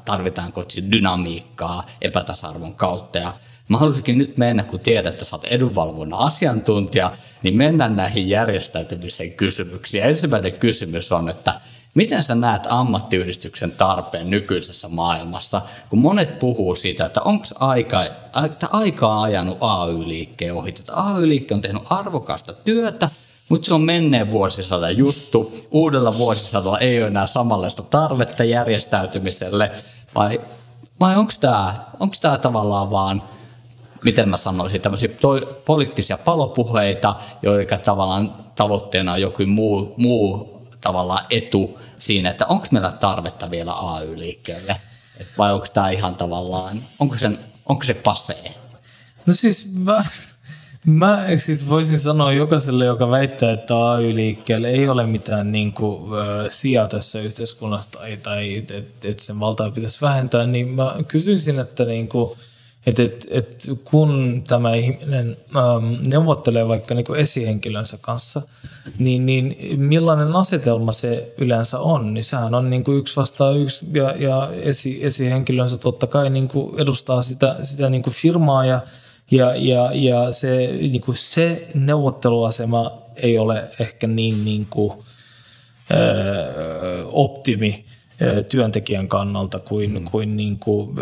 [0.05, 0.53] tarvitaan
[0.91, 3.17] dynamiikkaa epätasa-arvon kautta.
[3.17, 3.33] Ja
[3.69, 7.11] mä haluaisinkin nyt mennä, kun tiedät, että sä oot edunvalvonnan asiantuntija,
[7.43, 10.03] niin mennään näihin järjestäytymisen kysymyksiin.
[10.03, 11.53] Ensimmäinen kysymys on, että
[11.95, 18.03] Miten sä näet ammattiyhdistyksen tarpeen nykyisessä maailmassa, kun monet puhuu siitä, että onko aika,
[18.71, 20.69] aikaa ajanut AY-liikkeen ohi.
[20.69, 23.09] Että AY-liike on tehnyt arvokasta työtä,
[23.49, 25.53] mutta se on menneen vuosisadan juttu.
[25.71, 29.71] Uudella vuosisadalla ei ole enää samanlaista tarvetta järjestäytymiselle.
[30.15, 30.41] Vai,
[30.99, 33.23] vai onko tämä onks tää tavallaan vaan,
[34.03, 35.09] miten mä sanoisin, tämmöisiä
[35.65, 40.54] poliittisia palopuheita, joiden tavallaan tavoitteena on joku muu, muu
[40.85, 44.75] tavallaan etu siinä, että onko meillä tarvetta vielä AY-liikkeelle?
[45.37, 48.53] vai onko tämä ihan tavallaan, onko, sen, onko se pasee?
[49.25, 50.05] No siis mä,
[50.85, 56.11] Mä siis voisin sanoa jokaiselle, joka väittää, että AY-liikkeelle ei ole mitään niin kuin,
[56.49, 61.59] sijaa tässä yhteiskunnassa tai, tai että et, et sen valtaa pitäisi vähentää, niin mä kysyisin,
[61.59, 62.37] että niin kuin,
[62.85, 68.41] et, et, et kun tämä ihminen ähm, neuvottelee vaikka niin kuin esihenkilönsä kanssa,
[68.99, 73.85] niin, niin millainen asetelma se yleensä on, niin sehän on niin kuin yksi vastaan yksi
[73.93, 78.81] ja, ja esi, esihenkilönsä totta kai niin kuin edustaa sitä, sitä niin kuin firmaa ja
[79.31, 84.93] ja, ja, ja se, niin kuin se neuvotteluasema ei ole ehkä niin, niin kuin,
[85.91, 87.85] ö, optimi.
[88.49, 90.05] Työntekijän kannalta kuin, mm.
[90.05, 90.95] kuin, niin kuin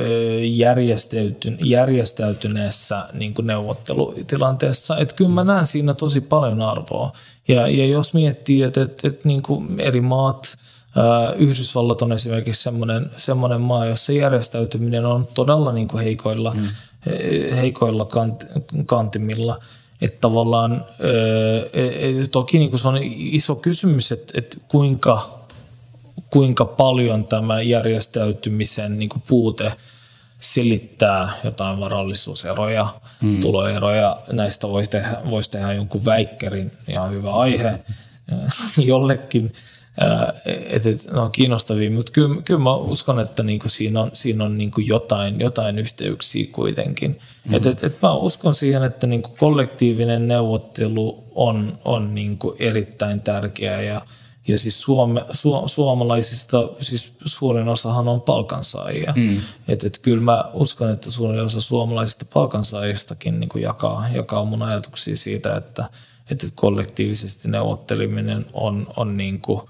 [0.43, 4.97] järjestäyty, järjestäytyneessä niin kuin neuvottelutilanteessa.
[4.97, 7.11] Että kyllä mä näen siinä tosi paljon arvoa.
[7.47, 10.57] Ja, ja jos miettii, että, että, että niin kuin eri maat,
[11.37, 16.63] Yhdysvallat on esimerkiksi semmoinen, semmoinen maa, jossa järjestäytyminen on todella niin kuin heikoilla, mm.
[17.55, 18.45] heikoilla kant,
[18.85, 19.59] kantimilla.
[20.01, 20.85] Että tavallaan
[22.31, 25.42] toki niin kuin se on iso kysymys, että, että kuinka
[26.33, 29.73] kuinka paljon tämä järjestäytymisen niin kuin puute
[30.39, 32.87] selittää jotain varallisuuseroja,
[33.21, 33.39] hmm.
[33.39, 34.17] tuloeroja.
[34.31, 37.79] Näistä voisi tehdä, voisi tehdä jonkun väikkärin, ihan hyvä aihe
[38.77, 39.53] jollekin,
[40.65, 44.43] että et, ne on kiinnostavia, mutta kyllä, kyllä mä uskon, että niinku siinä on, siinä
[44.43, 47.19] on niinku jotain, jotain yhteyksiä kuitenkin.
[47.47, 47.55] Hmm.
[47.55, 53.81] Et, et, et mä uskon siihen, että niinku kollektiivinen neuvottelu on, on niinku erittäin tärkeää
[53.81, 54.01] ja
[54.47, 59.13] ja siis Suome, su, suomalaisista siis suurin osahan on palkansaajia.
[59.15, 59.41] Mm.
[59.67, 65.17] Että et kyllä mä uskon, että suurin osa suomalaisista palkansaajistakin niin jakaa, jakaa mun ajatuksia
[65.17, 65.89] siitä, että,
[66.31, 69.61] että kollektiivisesti neuvotteleminen on, on niin kuin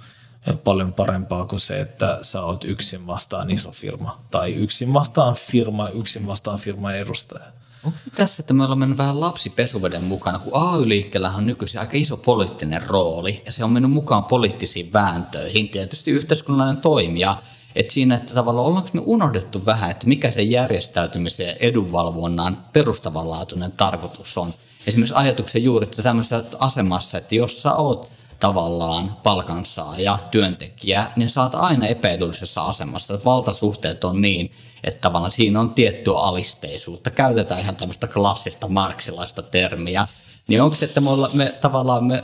[0.63, 5.89] paljon parempaa kuin se, että sä oot yksin vastaan iso firma tai yksin vastaan firma,
[5.89, 7.45] yksin vastaan firman edustaja.
[7.83, 12.17] Onko tässä, että me ollaan mennyt vähän lapsipesuveden mukana, kun AY-liikkeellä on nykyisin aika iso
[12.17, 17.37] poliittinen rooli, ja se on mennyt mukaan poliittisiin vääntöihin, tietysti yhteiskunnallinen toimija,
[17.75, 23.71] että siinä, että tavallaan ollaanko me unohdettu vähän, että mikä se järjestäytymisen ja edunvalvonnan perustavanlaatuinen
[23.71, 24.53] tarkoitus on.
[24.87, 31.55] Esimerkiksi ajatuksen juuri, että tämmöisessä asemassa, että jos sä oot tavallaan palkansaaja, työntekijä, niin oot
[31.55, 33.13] aina epäedullisessa asemassa.
[33.13, 34.51] Että valtasuhteet on niin,
[34.83, 37.11] että tavallaan siinä on tiettyä alisteisuutta.
[37.11, 40.07] Käytetään ihan tämmöistä klassista marksilaista termiä.
[40.47, 42.23] Niin onko se, että me, olla, me tavallaan me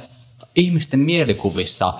[0.56, 1.94] ihmisten mielikuvissa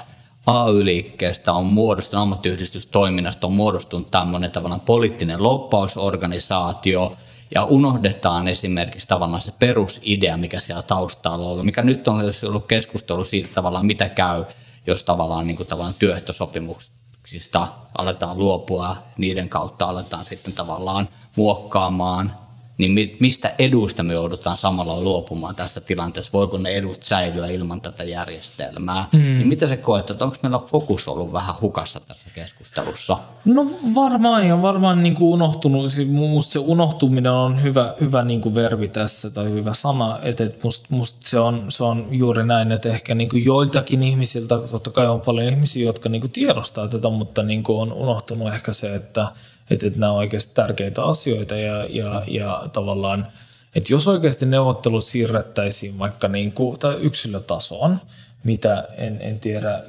[0.48, 7.18] AY-liikkeestä on muodostunut, ammattiyhdistystoiminnasta on muodostunut tämmöinen tavallaan poliittinen loppausorganisaatio,
[7.56, 12.68] ja unohdetaan esimerkiksi tavallaan se perusidea, mikä siellä taustalla on ollut, mikä nyt on ollut
[12.68, 14.46] keskustelu siitä tavallaan, mitä käy,
[14.88, 16.99] jos tavallaan, niin kuin tavallaan työehtosopimukset
[17.30, 22.36] sopimuksista aletaan luopua, niiden kautta aletaan sitten tavallaan muokkaamaan
[22.80, 26.34] niin mistä eduista me joudutaan samalla luopumaan tästä tilanteesta?
[26.34, 29.06] Voiko ne edut säilyä ilman tätä järjestelmää?
[29.12, 29.20] Mm.
[29.20, 33.18] Niin mitä se koet, että onko meillä fokus ollut vähän hukassa tässä keskustelussa?
[33.46, 35.92] No varmaan ja varmaan niin kuin unohtunut.
[35.92, 40.20] Siis musta se unohtuminen on hyvä, hyvä niin kuin verbi tässä tai hyvä sana.
[40.22, 44.58] Että musta must se, on, se on juuri näin, että ehkä niin kuin joiltakin ihmisiltä,
[44.72, 48.54] totta kai on paljon ihmisiä, jotka niin kuin tiedostaa tätä, mutta niin kuin on unohtunut
[48.54, 49.28] ehkä se, että–
[49.70, 53.28] että, että nämä on oikeasti tärkeitä asioita ja, ja, ja tavallaan,
[53.76, 57.98] että jos oikeasti neuvottelut siirrettäisiin vaikka niin kuin, tai yksilötasoon,
[58.44, 59.82] mitä en, en tiedä,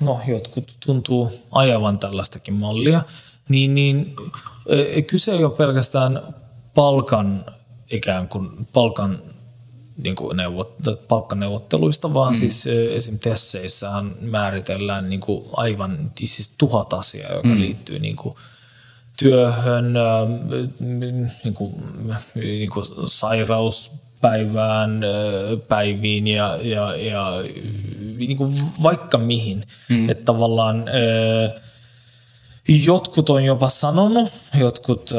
[0.00, 3.02] no jotkut tuntuu ajavan tällaistakin mallia,
[3.48, 4.14] niin, niin
[4.66, 6.22] e, kyse ei ole pelkästään
[6.74, 7.44] palkan
[7.90, 9.18] ikään kuin palkan
[10.02, 10.74] niin kuin neuvot,
[11.08, 12.38] palkkaneuvotteluista, vaan mm.
[12.38, 13.18] siis e, esim.
[13.18, 17.60] Tesseissähän määritellään niin kuin aivan siis tuhat asiaa, joka mm.
[17.60, 18.36] liittyy niin kuin
[19.16, 19.94] työhön,
[21.44, 21.74] niin kuin,
[22.34, 25.00] niin kuin sairauspäivään,
[25.68, 27.32] päiviin ja, ja, ja
[28.16, 29.62] niin kuin vaikka mihin.
[29.88, 30.10] Mm.
[30.10, 30.84] Että tavallaan
[32.68, 35.10] jotkut on jopa sanonut, jotkut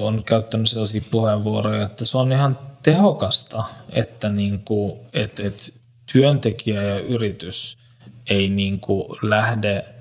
[0.00, 5.64] on käyttänyt sellaisia puheenvuoroja, että se on ihan tehokasta, että, niin kuin, että, että
[6.12, 7.78] työntekijä ja yritys
[8.26, 9.84] ei niin kuin lähde–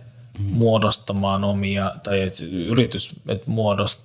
[0.41, 4.03] muodostamaan omia, tai että yritys, että, muodost,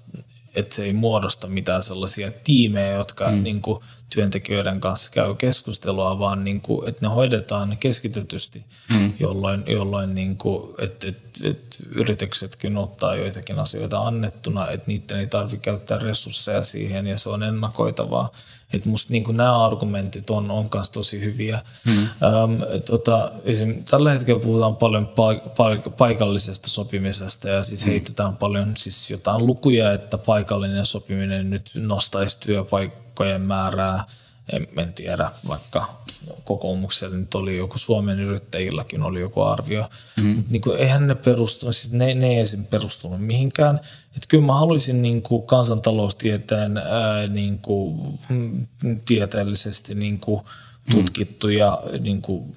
[0.54, 3.42] että se ei muodosta mitään sellaisia tiimejä, jotka mm.
[3.42, 3.82] niin kuin,
[4.14, 9.12] työntekijöiden kanssa käy keskustelua, vaan niin kuin, että ne hoidetaan keskitetysti, mm.
[9.20, 15.26] jolloin, jolloin niin kuin, että, että, että yrityksetkin ottaa joitakin asioita annettuna, että niiden ei
[15.26, 18.32] tarvitse käyttää resursseja siihen ja se on ennakoitavaa.
[18.72, 21.62] Että musta niin nämä argumentit on, on kanssa tosi hyviä.
[21.84, 21.98] Mm.
[21.98, 27.90] Ähm, tota, esim, tällä hetkellä puhutaan paljon paik- paik- paikallisesta sopimisesta ja siis mm.
[27.90, 34.04] heitetään paljon siis jotain lukuja, että paikallinen sopiminen nyt nostaisi työpaikkojen määrää.
[34.52, 35.88] En, en tiedä, vaikka
[36.44, 39.90] kokoomuksella nyt oli joku Suomen yrittäjilläkin oli joku arvio.
[40.22, 40.44] Mm.
[40.48, 42.64] Niin kuin, eihän ne perustunut, siis ne, ne ei esim.
[42.64, 43.80] perustunut mihinkään.
[44.16, 48.66] Et kyllä mä haluaisin niin kuin kansantaloustieteen ää, niin kuin, mm,
[49.04, 50.42] tieteellisesti niin kuin,
[50.90, 52.02] tutkittuja mm.
[52.02, 52.56] niin kuin,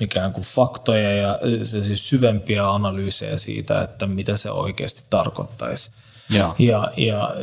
[0.00, 5.92] ikään kuin faktoja ja siis syvempiä analyysejä siitä, että mitä se oikeasti tarkoittaisi.
[6.30, 6.54] Joo.
[6.58, 7.34] Ja, ja,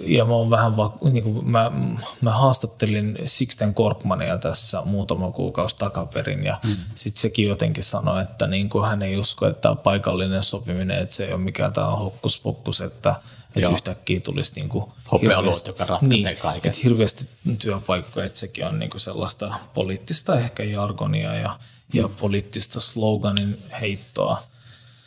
[0.00, 1.72] ja mä oon vähän va, niin kuin mä,
[2.20, 6.76] mä haastattelin Sixten Korkmania tässä muutama kuukausi takaperin ja mm.
[6.94, 11.14] sitten sekin jotenkin sanoi, että niin kuin hän ei usko, että tämä paikallinen sopiminen, että
[11.14, 13.14] se ei ole mikään tämä hokkuspokkus, että,
[13.56, 16.70] että yhtäkkiä tulisi niin kuin Hopealuot, joka ratkaisee niin, kaiken.
[16.70, 17.26] Että hirveästi
[17.58, 21.58] työpaikkoja, että sekin on niin kuin sellaista poliittista ehkä jargonia ja,
[21.92, 24.38] ja poliittista sloganin heittoa.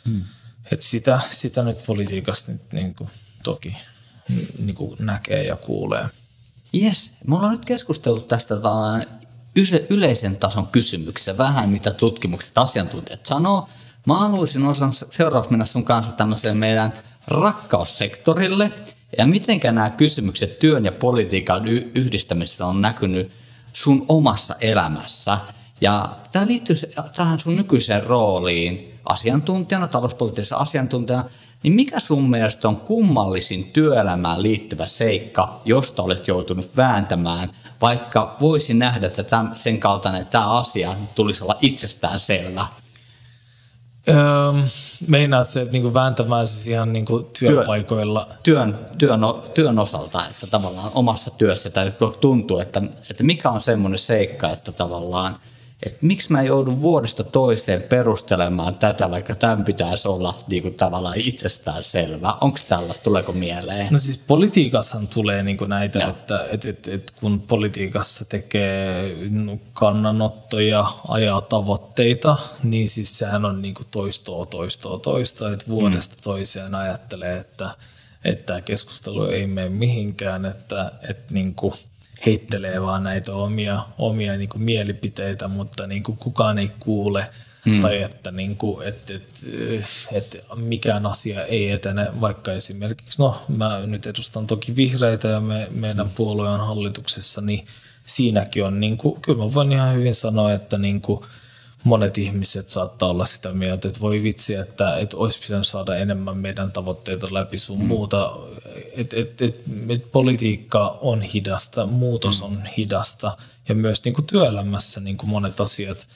[0.04, 0.24] Mm.
[0.72, 3.10] Et sitä, sitä nyt politiikasta nyt niin kuin
[3.42, 3.76] toki
[4.58, 6.08] niin kuin näkee ja kuulee.
[6.82, 8.54] Yes, me ollaan nyt keskustellut tästä
[9.90, 13.68] yleisen tason kysymyksiä, vähän mitä tutkimukset asiantuntijat sanoo.
[14.06, 16.92] Mä haluaisin osan seuraavaksi mennä sun kanssa tämmöiseen meidän
[17.26, 18.72] rakkaussektorille,
[19.18, 23.32] ja miten nämä kysymykset työn ja politiikan yhdistämisestä on näkynyt
[23.72, 25.38] sun omassa elämässä.
[25.80, 26.76] Ja tämä liittyy
[27.16, 31.24] tähän sun nykyiseen rooliin asiantuntijana, talouspoliittisessa asiantuntijana,
[31.62, 38.74] niin mikä sun mielestä on kummallisin työelämään liittyvä seikka, josta olet joutunut vääntämään, vaikka voisi
[38.74, 42.66] nähdä, että tämän, sen kaltainen tämä asia tulisi olla itsestään selvä?
[44.08, 44.16] Öö,
[45.06, 48.28] meinaat se, että niinku vääntämään siis ihan niinku työpaikoilla?
[48.42, 49.20] Työn, työn,
[49.54, 54.72] työn osalta, että tavallaan omassa työssä täytyy tuntuu, että, että mikä on semmoinen seikka, että
[54.72, 55.36] tavallaan–
[55.82, 61.16] että miksi mä joudun vuodesta toiseen perustelemaan tätä, vaikka tämän pitäisi olla niin kuin tavallaan
[61.18, 62.34] itsestään selvä.
[62.40, 63.88] Onko tällaista, tuleeko mieleen?
[63.90, 69.16] No siis politiikassahan tulee niin kuin näitä, että, että, että, että kun politiikassa tekee
[69.72, 76.22] kannanottoja, ajaa tavoitteita, niin siis sehän on niin kuin toistoa, toistoa, toistoa, että vuodesta mm.
[76.22, 77.70] toiseen ajattelee, että,
[78.24, 81.74] että tämä keskustelu ei mene mihinkään, että, että niin kuin–
[82.26, 87.26] heittelee vaan näitä omia, omia niin kuin mielipiteitä, mutta niin kuin kukaan ei kuule
[87.64, 87.80] mm.
[87.80, 89.40] tai että, niin kuin, että, että,
[90.12, 95.68] että mikään asia ei etene, vaikka esimerkiksi, no mä nyt edustan toki vihreitä ja me,
[95.70, 97.66] meidän puolue on hallituksessa, niin
[98.02, 101.24] siinäkin on, niin kuin, kyllä mä voin ihan hyvin sanoa, että niin kuin,
[101.84, 106.36] monet ihmiset saattaa olla sitä mieltä, että voi vitsi, että, että olisi pitänyt saada enemmän
[106.36, 107.84] meidän tavoitteita läpi sun mm.
[107.84, 108.32] muuta.
[108.96, 112.46] Että et, et, et politiikka on hidasta, muutos mm.
[112.46, 113.36] on hidasta
[113.68, 116.06] ja myös niin kuin työelämässä niin kuin monet asiat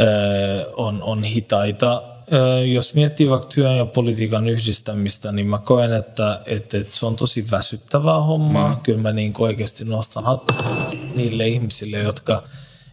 [0.00, 2.02] ö, on, on hitaita.
[2.32, 7.06] Ö, jos miettii vaikka työn ja politiikan yhdistämistä, niin mä koen, että, että, että se
[7.06, 8.74] on tosi väsyttävää hommaa.
[8.74, 8.80] Mm.
[8.82, 12.42] Kyllä mä niin oikeasti nostan hattua niille ihmisille, jotka,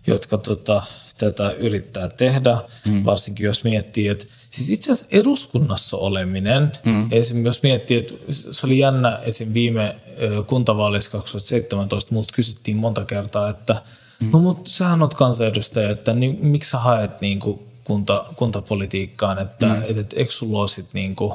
[0.08, 0.84] jotka tota,
[1.20, 3.06] tätä yrittää tehdä, mm.
[3.06, 7.08] varsinkin jos miettii, että siis itse asiassa eduskunnassa oleminen, mm.
[7.12, 7.46] esim.
[7.46, 9.54] jos miettii, että se oli jännä esim.
[9.54, 9.96] viime
[10.48, 13.82] kuntavaaleissa 2017, mutta kysyttiin monta kertaa, että
[14.20, 14.30] mm.
[14.34, 19.66] no mutta sähän oot kansanedustaja, että niin, miksi sä haet niin kuin kunta, kuntapolitiikkaan, että
[19.66, 19.82] mm.
[19.88, 21.34] et, et, eikö sulla ole sit niin kuin,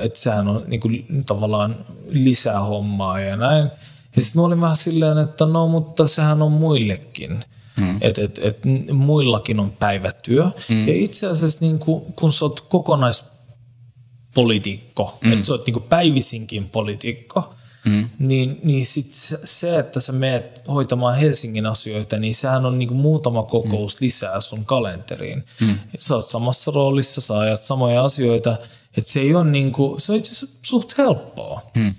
[0.00, 1.76] että sehän on niin kuin, tavallaan
[2.08, 3.70] lisää hommaa ja näin.
[4.16, 7.44] Ja sitten mä olin vähän silleen, että no mutta sehän on muillekin.
[7.76, 7.98] Mm.
[8.00, 8.58] Että et, et
[8.92, 10.50] muillakin on päivätyö.
[10.68, 10.88] Mm.
[10.88, 15.32] Ja itse asiassa niin kun, kun sä oot kokonaispolitiikko, mm.
[15.32, 18.08] että sä oot niin päivisinkin poliitikko, Mm.
[18.18, 19.12] Niin, niin sit
[19.44, 24.04] se, että sä meet hoitamaan Helsingin asioita, niin sehän on niin muutama kokous mm.
[24.04, 25.44] lisää sun kalenteriin.
[25.60, 25.78] Mm.
[25.98, 28.56] Sä oot samassa roolissa, sä ajat samoja asioita,
[28.96, 31.62] että se ei ole niin kuin, se on itse suht helppoa.
[31.74, 31.94] Mm.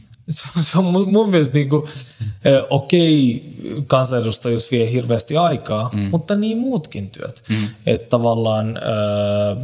[0.61, 1.83] Se on mun, mun mielestä niin kuin,
[2.69, 5.99] okei, okay, kansanedustajuus vie hirveästi aikaa, mm.
[5.99, 7.43] mutta niin muutkin työt.
[7.49, 7.55] Mm.
[7.85, 9.57] Että tavallaan, äh,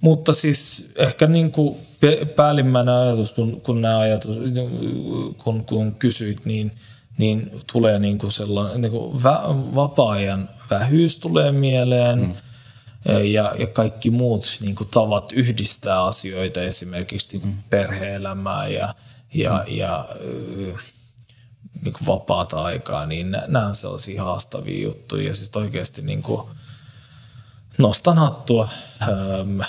[0.00, 1.76] mutta siis ehkä niin kuin
[2.36, 4.36] päällimmäinen ajatus, kun, kun nämä ajatus,
[5.44, 6.72] kun, kun kysyit, niin,
[7.18, 9.22] niin tulee niin kuin sellainen niin kuin
[9.74, 12.18] vapaa-ajan vähyys tulee mieleen.
[12.20, 12.34] Mm
[13.04, 17.54] ja, ja kaikki muut niin kuin, tavat yhdistää asioita, esimerkiksi mm.
[17.70, 18.94] perhe-elämää ja,
[19.34, 19.76] ja, mm.
[19.76, 20.08] ja
[21.82, 25.26] niin kuin vapaata aikaa, niin nämä on sellaisia haastavia juttuja.
[25.26, 26.48] Ja siis oikeasti niin kuin,
[27.78, 28.68] nostan hattua
[29.02, 29.60] ähm,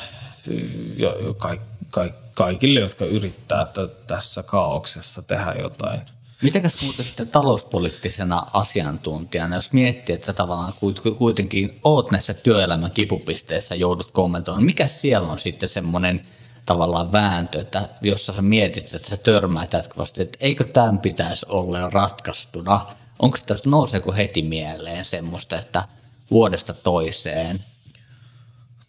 [0.97, 1.55] ja, ka,
[1.91, 3.67] ka, kaikille, jotka yrittää
[4.07, 6.01] tässä kaauksessa tehdä jotain–
[6.41, 10.73] Mitenkäs muuten sitten talouspoliittisena asiantuntijana, jos miettii, että tavallaan
[11.17, 16.27] kuitenkin oot näissä työelämän kipupisteissä, joudut kommentoimaan, mikä siellä on sitten semmoinen
[16.65, 21.89] tavallaan vääntö, että jossa sä mietit, että sä törmäät jatkuvasti, että eikö tämän pitäisi olla
[21.89, 22.81] ratkaistuna?
[23.19, 25.83] Onko tässä, nouseeko heti mieleen semmoista, että
[26.31, 27.63] vuodesta toiseen?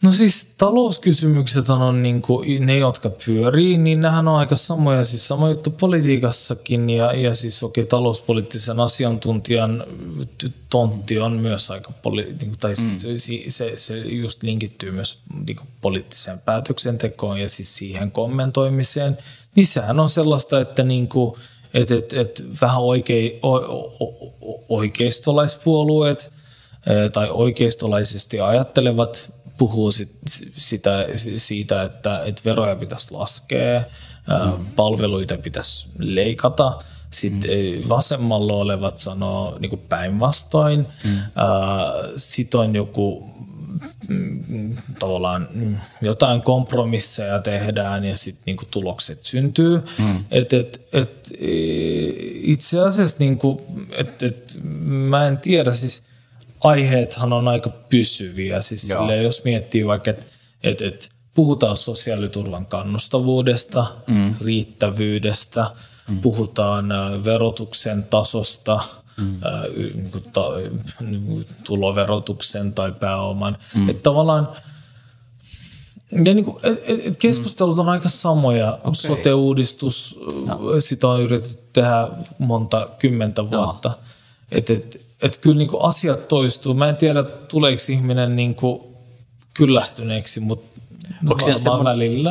[0.02, 5.04] No siis talouskysymykset on niin kuin, ne, jotka pyörii, niin nehän on aika samoja.
[5.04, 9.84] Siis sama juttu politiikassakin ja, ja siis okei, okay, talouspoliittisen asiantuntijan
[10.70, 12.98] tontti on myös aika, poli, niin kuin, tai mm.
[12.98, 13.18] se,
[13.48, 19.18] se, se just linkittyy myös niin kuin, poliittiseen päätöksentekoon ja siis siihen kommentoimiseen.
[19.54, 21.34] Niin sehän on sellaista, että niin kuin,
[21.74, 26.30] et, et, et vähän oikei, o, o, oikeistolaispuolueet
[27.12, 30.12] tai oikeistolaisesti ajattelevat puhuu sit,
[30.56, 34.66] sitä, siitä, että, että veroja pitäisi laskea, mm.
[34.66, 36.78] palveluita pitäisi leikata.
[37.10, 37.88] Sitten mm.
[37.88, 40.86] vasemmalla olevat sanoo niin päinvastoin.
[41.04, 41.18] Mm.
[42.16, 43.30] Sitten on joku
[44.08, 45.48] mm, tavallaan
[46.02, 49.82] jotain kompromisseja tehdään ja sitten niinku tulokset syntyy.
[49.98, 50.24] Mm.
[50.30, 51.32] Et, et, et,
[52.42, 56.02] itse asiassa niinku, et, et, mä en tiedä, siis–
[56.60, 58.62] aiheethan on aika pysyviä.
[58.62, 60.24] Siis silleen, jos miettii vaikka, että
[60.62, 64.34] et, et, puhutaan sosiaaliturvan kannustavuudesta, mm.
[64.44, 65.70] riittävyydestä,
[66.08, 66.20] mm.
[66.20, 66.88] puhutaan
[67.24, 68.80] verotuksen tasosta,
[69.16, 69.42] mm.
[69.42, 70.42] ä, niin ta,
[71.00, 73.56] niin tuloverotuksen tai pääoman.
[73.74, 73.88] Mm.
[73.88, 74.48] Että tavallaan
[76.24, 78.72] ja niin kuin, et, et keskustelut on aika samoja.
[78.72, 78.94] Okay.
[78.94, 80.80] Sote-uudistus, no.
[80.80, 83.88] sitä on yritetty tehdä monta kymmentä vuotta.
[83.88, 83.94] No.
[84.52, 86.74] Et, et, että kyllä niin kuin asiat toistuu.
[86.74, 88.82] Mä en tiedä, tuleeko ihminen niin kuin
[89.54, 90.80] kyllästyneeksi, mutta
[91.30, 91.84] Onko siellä semmo...
[91.84, 92.30] välillä.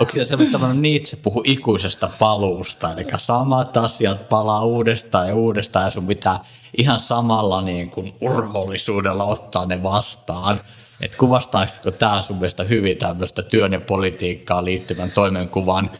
[0.00, 5.84] Onko siellä semmoinen tämmöinen Nietzsche puhu ikuisesta paluusta, eli samat asiat palaa uudestaan ja uudestaan,
[5.84, 6.44] ja sun pitää
[6.78, 10.60] ihan samalla niin kuin urhollisuudella ottaa ne vastaan.
[11.00, 15.90] Et kuvastaisiko tämä sun mielestä hyvin tämmöistä työn ja politiikkaan liittyvän toimenkuvan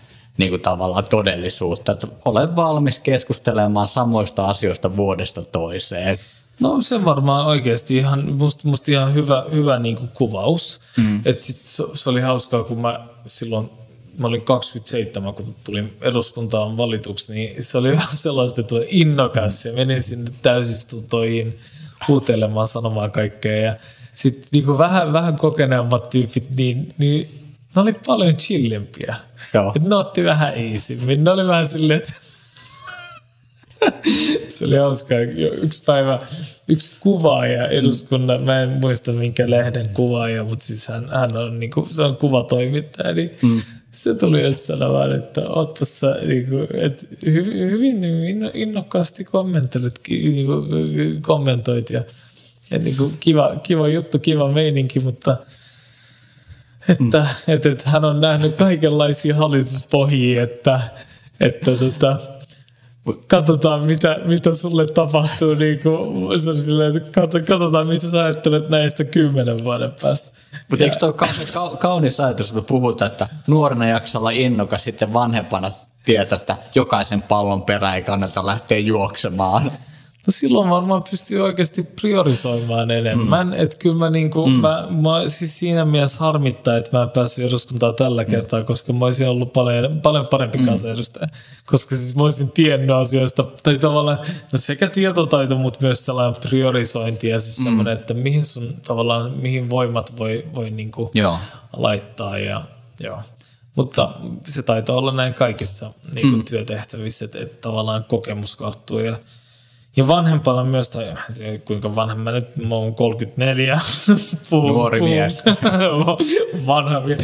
[0.41, 1.93] niin kuin tavallaan todellisuutta.
[1.93, 6.19] Että olen valmis keskustelemaan samoista asioista vuodesta toiseen.
[6.61, 10.81] No se varmaan oikeasti ihan, musta, musta ihan hyvä, hyvä niin kuin kuvaus.
[10.97, 11.21] Mm.
[11.25, 13.71] Et sit se, se, oli hauskaa, kun mä silloin,
[14.19, 19.73] mä olin 27, kun tulin eduskuntaan valituksi, niin se oli vähän sellaista, että innokas ja
[19.73, 21.59] menin sinne täysistuntoihin
[22.09, 23.57] huutelemaan, sanomaan kaikkea.
[23.57, 23.75] Ja
[24.13, 27.40] sitten niin vähän, vähän kokeneemmat tyypit, niin, niin
[27.77, 29.15] ne oli paljon chillimpiä.
[29.55, 29.73] Joo.
[29.77, 31.25] Et ne otti vähän iisimmin.
[31.25, 32.13] Ne oli vähän silleen, että
[34.49, 35.19] se oli hauskaa.
[35.63, 36.19] Yksi päivä,
[36.69, 41.71] yksi kuvaaja eduskunnan, mä en muista minkä lehden kuvaaja, mutta siis hän, hän on, niin
[41.71, 43.61] kuin, se on kuvatoimittaja, niin mm.
[43.93, 48.03] se tuli just sanomaan, että oot tuossa niin kuin, että hyvin, hyvin
[48.55, 52.03] innokkaasti kommentoit, niin kuin, kommentoit ja,
[52.71, 55.37] ja niin kuin, kiva, kiva juttu, kiva meininki, mutta–
[56.91, 57.55] että, mm.
[57.55, 60.81] että, että hän on nähnyt kaikenlaisia hallituspohjia, että,
[61.41, 62.17] että tota,
[63.27, 69.05] katsotaan mitä, mitä sulle tapahtuu, niin kuin, se silleen, että katsotaan mitä sä ajattelet näistä
[69.05, 70.29] kymmenen vuoden päästä.
[70.71, 75.71] Mutta eikö tuo ka- kaunis ajatus, että puhutaan, että nuorena jaksalla innokas sitten vanhempana
[76.05, 79.73] tietää, että jokaisen pallon perä ei kannata lähteä juoksemaan.
[80.27, 83.47] No silloin varmaan pystyy oikeasti priorisoimaan enemmän.
[83.47, 83.53] Mm.
[83.53, 84.53] Että kyllä mä, niinku, mm.
[84.53, 88.31] mä, mä, siis siinä mielessä harmittaa, että mä en päässyt eduskuntaan tällä mm.
[88.31, 90.67] kertaa, koska mä olisin ollut paljon, paljon parempi mm.
[90.67, 91.27] kansanedustaja.
[91.67, 94.19] Koska siis mä olisin tiennyt asioista, tai tavallaan
[94.53, 97.65] no sekä tietotaito, mutta myös sellainen priorisointi ja siis mm.
[97.65, 101.39] semmoinen, että mihin sun tavallaan, mihin voimat voi, voi niinku joo.
[101.77, 102.63] laittaa ja
[103.01, 103.19] joo.
[103.75, 104.15] Mutta
[104.45, 106.45] se taitaa olla näin kaikissa niin mm.
[106.45, 109.19] työtehtävissä, että, että tavallaan kokemus karttuu ja
[109.97, 111.15] ja vanhempana myös, tai
[111.65, 113.81] kuinka vanha mä nyt, mä oon 34.
[114.51, 115.43] Puhun, Nuori puhun, mies.
[116.67, 117.21] vanha mies.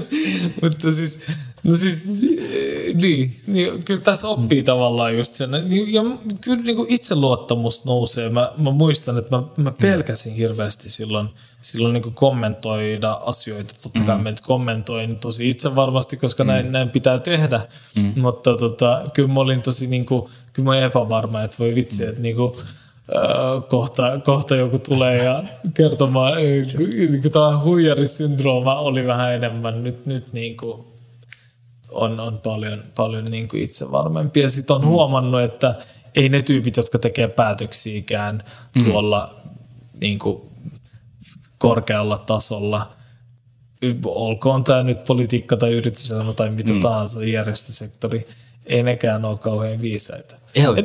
[0.62, 1.20] Mutta siis,
[1.64, 2.22] no siis,
[2.94, 5.50] niin, niin, kyllä tässä oppii tavallaan just sen.
[5.86, 6.02] Ja
[6.40, 8.28] kyllä niin kuin itseluottamus nousee.
[8.28, 11.28] Mä, mä muistan, että mä, mä pelkäsin hirveästi silloin,
[11.62, 13.74] silloin niin kuin kommentoida asioita.
[13.82, 14.22] Totta kai mm.
[14.22, 16.48] mä kommentoin tosi itse varmasti, koska mm.
[16.48, 17.60] näin, näin pitää tehdä.
[17.96, 18.12] Mm.
[18.16, 22.20] Mutta tota, kyllä mä olin tosi niin kuin, kyllä mä epävarma, että voi vitsi, että
[22.20, 22.56] niinku,
[23.16, 25.44] äh, kohta, kohta joku tulee ja
[25.76, 30.91] kertomaan, niin tämä huijarisyndrooma oli vähän enemmän nyt, nyt niin kuin
[31.92, 34.40] on, on paljon, paljon niin kuin itsevarmempi.
[34.40, 34.88] Ja sitten on mm.
[34.88, 35.74] huomannut, että
[36.14, 38.44] ei ne tyypit, jotka tekee päätöksiäkään
[38.76, 38.84] mm.
[38.84, 39.34] tuolla
[40.00, 40.42] niin kuin
[41.58, 42.92] korkealla tasolla,
[44.04, 46.80] olkoon tämä nyt politiikka tai yrityselämä tai mitä mm.
[46.80, 48.28] tahansa järjestösektori,
[48.66, 50.34] ei nekään ole kauhean viisaita.
[50.54, 50.76] Joo,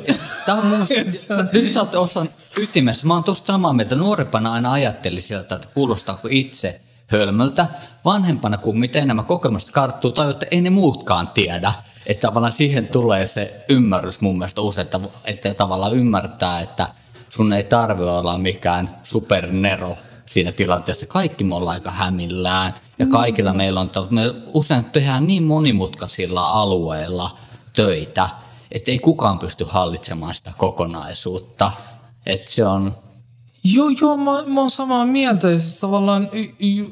[0.46, 0.88] tämä on mun
[1.54, 2.30] nyt sä oot osan
[2.60, 3.08] ytimessä.
[3.08, 3.96] Mä oon tosta samaa mieltä.
[3.96, 7.68] Nuorempana aina ajattelin sieltä, että kuulostaako itse hölmöltä.
[8.06, 11.74] Vanhempana, kun miten enemmän kokemusta karttuu, tai että ei ne muutkaan tiedä.
[12.06, 16.88] Että tavallaan siihen tulee se ymmärrys mun mielestä usein, että, että tavallaan ymmärtää, että
[17.30, 21.06] sun ei tarvitse olla mikään supernero siinä tilanteessa.
[21.06, 23.58] Kaikki me ollaan aika hämillään ja kaikilla mm.
[23.58, 24.22] meillä on, me
[24.54, 27.38] usein tehdään niin monimutkaisilla alueilla
[27.74, 28.30] töitä,
[28.72, 31.72] että ei kukaan pysty hallitsemaan sitä kokonaisuutta.
[32.26, 32.98] Että se on
[33.74, 35.50] Joo, joo, mä, mä oon samaa mieltä.
[35.50, 36.30] Ja siis tavallaan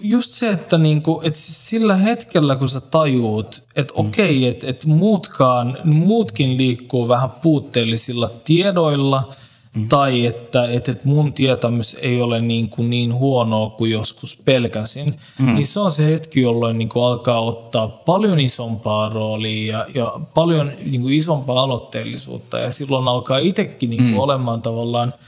[0.02, 4.08] just se, että niinku, et siis sillä hetkellä, kun sä tajuut, että mm.
[4.08, 9.34] okei, että et muutkaan, muutkin liikkuu vähän puutteellisilla tiedoilla,
[9.76, 9.90] mm.
[9.90, 15.20] tai että et, et mun tietämys ei ole niin, kuin niin huonoa kuin joskus pelkäsin,
[15.40, 15.56] mm.
[15.56, 20.14] niin se on se hetki, jolloin niin kuin alkaa ottaa paljon isompaa roolia ja, ja
[20.34, 24.20] paljon niin kuin isompaa aloitteellisuutta, ja silloin alkaa itsekin niin kuin mm.
[24.20, 25.14] olemaan tavallaan–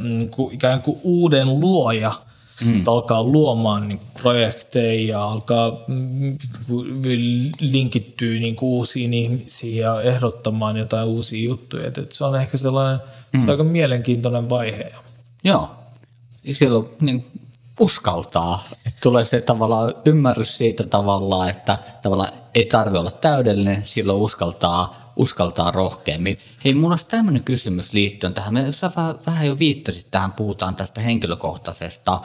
[0.00, 2.12] niin kuin ikään kuin uuden luoja,
[2.64, 2.82] mm.
[2.86, 6.38] alkaa luomaan niin kuin projekteja ja alkaa mm,
[7.60, 11.86] linkittyä niin kuin uusiin ihmisiin ja ehdottamaan jotain uusia juttuja.
[11.86, 13.00] Et, et se on ehkä sellainen
[13.32, 13.40] mm.
[13.40, 14.92] se on aika mielenkiintoinen vaihe.
[15.44, 15.70] Joo,
[16.52, 17.26] silloin niin
[17.80, 18.64] uskaltaa.
[18.86, 25.01] Että tulee se tavallaan ymmärrys siitä tavallaan, että tavallaan ei tarvitse olla täydellinen, silloin uskaltaa
[25.16, 26.38] uskaltaa rohkeammin.
[26.64, 28.54] Hei, mulla olisi tämmöinen kysymys liittyen tähän.
[28.54, 32.20] Me sä vähän, vähän jo viittasit tähän, puhutaan tästä henkilökohtaisesta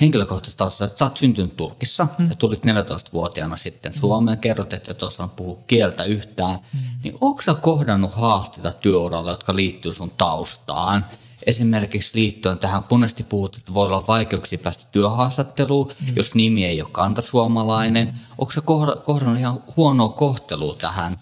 [0.00, 2.28] henkilökohtaisesta taustasta, että sä oot syntynyt Turkissa mm.
[2.28, 6.80] ja tulit 14-vuotiaana sitten Suomeen, kerrot, että et osaa puhua kieltä yhtään, mm.
[7.04, 11.06] niin onko sä kohdannut haasteita työuralla, jotka liittyy sun taustaan?
[11.46, 16.12] Esimerkiksi liittyen tähän, monesti puhut, että voi olla vaikeuksia päästä työhaastatteluun, mm.
[16.16, 18.06] jos nimi ei ole kantasuomalainen.
[18.06, 18.14] Mm.
[18.38, 18.60] Onko sä
[19.04, 21.16] kohdannut ihan huonoa kohtelua tähän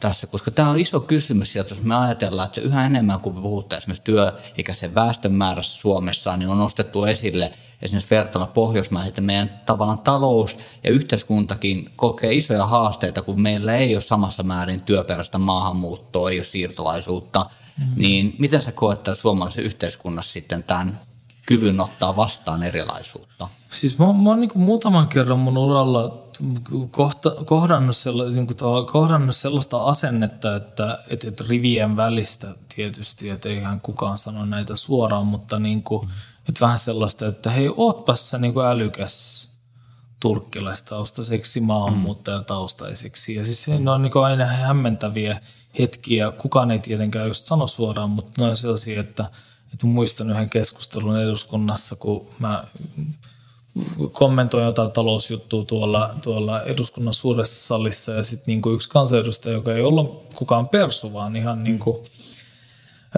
[0.00, 3.78] tässä, koska tämä on iso kysymys, ja jos me ajatellaan, että yhä enemmän kun puhutaan
[3.78, 7.52] esimerkiksi työikäisen väestön määrässä Suomessa, niin on nostettu esille
[7.82, 13.96] esimerkiksi vertailla Pohjoismaihin, että meidän tavallaan talous ja yhteiskuntakin kokee isoja haasteita, kun meillä ei
[13.96, 17.46] ole samassa määrin työperäistä maahanmuuttoa, ei ole siirtolaisuutta,
[17.78, 18.02] mm-hmm.
[18.02, 21.00] niin miten sä koet suomalaisen yhteiskunnassa sitten tämän
[21.46, 23.48] kyvyn ottaa vastaan erilaisuutta?
[23.70, 26.18] Siis mä, mä oon niin muutaman kerran mun uralla
[26.90, 33.48] kohta, kohdannut, sellaista, niin kuin, kohdannut sellaista asennetta, että, että, että rivien välistä tietysti, että
[33.48, 36.08] eihän kukaan sano näitä suoraan, mutta niin kuin,
[36.48, 39.48] että vähän sellaista, että hei, ootpas sä niin älykäs
[40.20, 43.34] turkkilaistaustaiseksi maahanmuuttajataustaiseksi.
[43.34, 45.40] Ja siis ne on niin aina hämmentäviä
[45.78, 46.30] hetkiä.
[46.30, 49.30] Kukaan ei tietenkään just sano suoraan, mutta ne on sellaisia, että,
[49.76, 52.64] että muistan yhden keskustelun eduskunnassa, kun mä
[54.12, 59.82] kommentoi jotain talousjuttua tuolla, tuolla eduskunnan suuressa salissa ja sitten niinku yksi kansanedustaja, joka ei
[59.82, 62.04] ollut kukaan persu, vaan ihan niinku,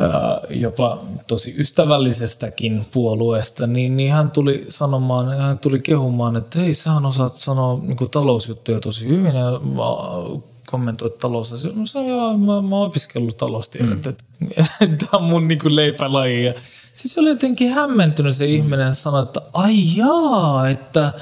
[0.00, 6.74] ää, jopa tosi ystävällisestäkin puolueesta, niin, niin hän tuli sanomaan, hän tuli kehumaan, että hei,
[6.74, 9.61] sähän osaat sanoa niinku talousjuttuja tosi hyvin ja
[10.70, 11.78] kommentoit talousasioita.
[11.78, 14.48] Mä sanoin, joo, mä, mä oon opiskellut taloustiedettä, mm.
[14.50, 16.44] että tämä on mun niinku leipälaji.
[16.44, 16.54] Ja
[16.94, 21.12] siis oli jotenkin hämmentynyt se ihminen ja sanoi, että ai jaa, että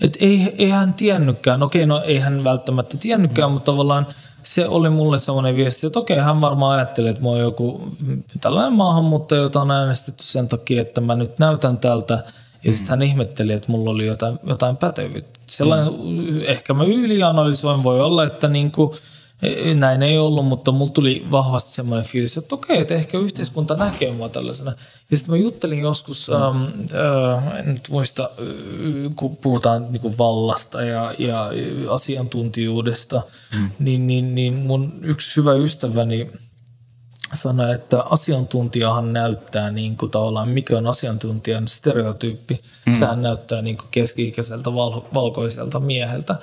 [0.00, 1.62] et ei, ei hän tiennytkään.
[1.62, 3.52] Okei, no ei hän välttämättä tiennytkään, mm.
[3.52, 4.06] mutta tavallaan
[4.42, 7.96] se oli mulle sellainen viesti, että okei, hän varmaan ajattelee, että mä oon joku
[8.40, 12.24] tällainen maahanmuuttaja, jota on äänestetty sen takia, että mä nyt näytän tältä.
[12.64, 15.40] Ja sitten hän ihmetteli, että mulla oli jotain, jotain pätevyyttä.
[15.46, 16.40] Sellainen, mm.
[16.46, 18.90] ehkä mä ylianalysoin, voi olla, että niin kuin,
[19.74, 24.12] näin ei ollut, mutta mulla tuli vahvasti semmoinen fiilis, että okei, että ehkä yhteiskunta näkee
[24.12, 24.72] mua tällaisena.
[25.10, 26.34] Ja sitten mä juttelin joskus, mm.
[26.34, 26.64] ähm,
[27.46, 31.50] äh, en nyt muista, äh, kun puhutaan niin kuin vallasta ja, ja
[31.90, 33.22] asiantuntijuudesta,
[33.56, 33.70] mm.
[33.78, 36.30] niin, niin, niin mun yksi hyvä ystäväni
[37.32, 42.60] sanoi, että asiantuntijahan näyttää niin kuin tavallaan, mikä on asiantuntijan stereotyyppi.
[42.86, 42.94] Mm.
[42.94, 46.36] Sehän näyttää niin kuin keski-ikäiseltä val- valkoiselta mieheltä.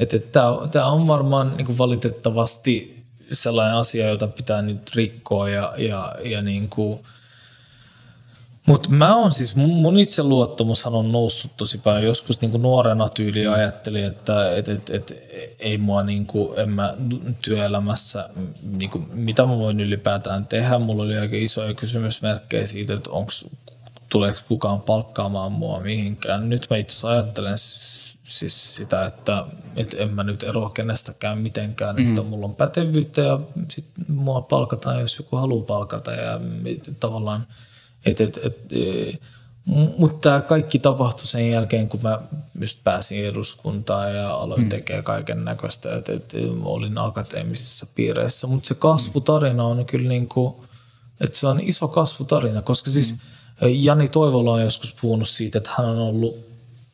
[0.00, 0.32] Että et,
[0.72, 6.42] tämä on varmaan niin kuin valitettavasti sellainen asia, jota pitää nyt rikkoa ja, ja, ja
[6.42, 7.00] niin kuin–
[8.66, 12.04] mutta mä on siis, mun itseluottamushan on noussut tosi paljon.
[12.04, 16.94] Joskus niinku nuorena tyyli ajattelin, että et, et, et, ei mua niinku, en mä
[17.42, 18.28] työelämässä,
[18.62, 20.78] niinku, mitä mä voin ylipäätään tehdä.
[20.78, 23.48] Mulla oli aika isoja kysymysmerkkejä siitä, että onks,
[24.08, 26.48] tuleeko kukaan palkkaamaan mua mihinkään.
[26.48, 27.58] Nyt mä itse ajattelen
[28.24, 29.44] siis sitä, että,
[29.76, 32.08] että en mä nyt eroa kenestäkään mitenkään, mm.
[32.08, 36.40] että mulla on pätevyyttä ja sit mua palkataan, jos joku haluaa palkata ja
[37.00, 37.46] tavallaan–
[38.04, 39.18] et, et, et, e,
[39.98, 42.20] mutta tämä kaikki tapahtui sen jälkeen, kun mä
[42.60, 44.68] just pääsin eduskuntaan ja aloin mm.
[44.68, 46.32] tekemään kaiken näköistä, että et,
[46.62, 48.46] olin akateemisissa piireissä.
[48.46, 50.54] Mutta se kasvutarina on kyllä niin kuin,
[51.20, 53.18] että se on iso kasvutarina, koska siis mm.
[53.68, 56.36] Jani Toivola on joskus puhunut siitä, että hän on ollut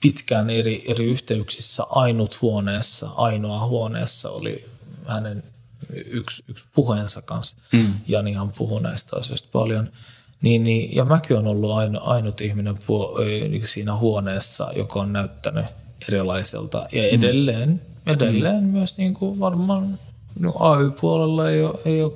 [0.01, 4.65] pitkään eri, eri yhteyksissä ainut huoneessa, ainoa huoneessa oli
[5.07, 5.43] hänen
[6.07, 7.57] yksi, yksi puheensa kanssa.
[7.73, 7.95] Mm.
[8.07, 9.91] Janihan puhui näistä asioista paljon–
[10.43, 13.18] Niin, niin, ja mäkin on ollut aino, ainut ihminen puo,
[13.49, 15.64] niin siinä huoneessa, joka on näyttänyt
[16.09, 16.86] erilaiselta.
[16.93, 18.12] Ja edelleen, mm.
[18.12, 18.70] edelleen mm.
[18.70, 19.99] myös niin kuin varmaan
[20.41, 22.12] no AY-puolella ei ole, ei ole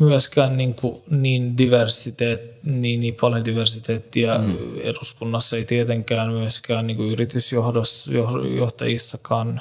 [0.00, 4.56] myöskään niin, kuin niin, diversiteet, niin, niin paljon diversiteettiä mm.
[4.82, 9.60] eduskunnassa, ei tietenkään myöskään niin kuin yritysjohtajissakaan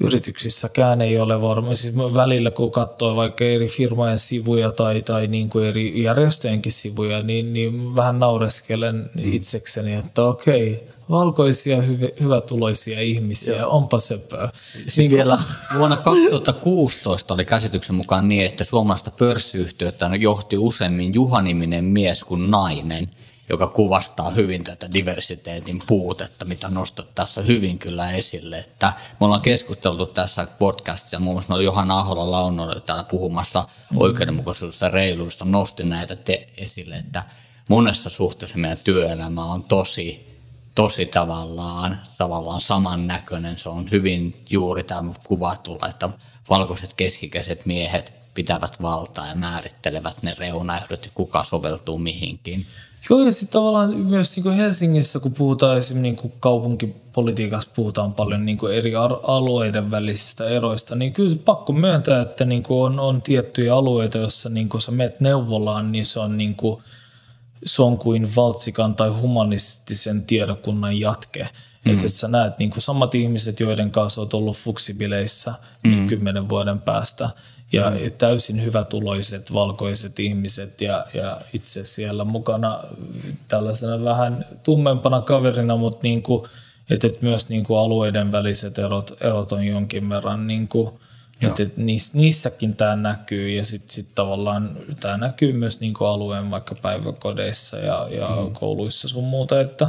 [0.00, 1.74] yrityksissäkään ei ole varma.
[1.74, 7.22] Siis välillä kun katsoo vaikka eri firmojen sivuja tai, tai niin kuin eri järjestöjenkin sivuja,
[7.22, 9.32] niin, niin vähän naureskelen mm.
[9.32, 13.76] itsekseni, että okei, valkoisia, hyv- hyvätuloisia ihmisiä, Joo.
[13.76, 14.48] onpa söpöä.
[14.72, 15.38] Siis niin vielä
[15.78, 23.08] vuonna 2016 oli käsityksen mukaan niin, että suomalaista pörssiyhtiötä johti useammin juhaniminen mies kuin nainen,
[23.48, 28.58] joka kuvastaa hyvin tätä diversiteetin puutetta, mitä nostat tässä hyvin kyllä esille.
[28.58, 33.98] Että me ollaan keskusteltu tässä podcastissa, muun muassa Johanna Ahola Launo oli täällä puhumassa mm-hmm.
[34.00, 37.22] oikeudenmukaisuudesta ja reiluudesta, nosti näitä te esille, että
[37.68, 40.36] monessa suhteessa meidän työelämä on tosi
[40.76, 43.58] tosi tavallaan, tavallaan samannäköinen.
[43.58, 46.08] Se on hyvin juuri tämä kuvatulla, että
[46.50, 52.66] valkoiset keskikäiset miehet pitävät valtaa ja määrittelevät ne reunaehdot ja kuka soveltuu mihinkin.
[53.10, 58.12] Joo, ja sitten tavallaan myös niin kuin Helsingissä, kun puhutaan esimerkiksi niin kuin kaupunkipolitiikassa, puhutaan
[58.12, 58.92] paljon niin kuin eri
[59.22, 64.48] alueiden välisistä eroista, niin kyllä pakko myöntää, että niin kuin on, on tiettyjä alueita, joissa
[64.48, 66.82] niin kuin sä menet neuvolaan, niin se on niin kuin–
[67.64, 71.48] se on kuin valtsikan tai humanistisen tiedokunnan jatke.
[71.84, 71.92] Mm.
[71.92, 76.06] Että sä näet niin kuin samat ihmiset, joiden kanssa olet ollut fuksibileissä niin mm.
[76.06, 77.30] kymmenen vuoden päästä.
[77.72, 77.96] Ja mm.
[78.18, 82.84] täysin hyvätuloiset valkoiset ihmiset ja, ja itse siellä mukana
[83.48, 86.48] tällaisena vähän tummempana kaverina, mutta niin kuin,
[86.90, 90.90] että myös niin kuin alueiden väliset erot, erot on jonkin verran niin kuin,
[91.42, 91.76] että et
[92.12, 98.08] niissäkin tämä näkyy ja sitten sit tavallaan tämä näkyy myös niinku alueen vaikka päiväkodeissa ja,
[98.10, 98.52] ja mm.
[98.52, 99.88] kouluissa sun muuta, että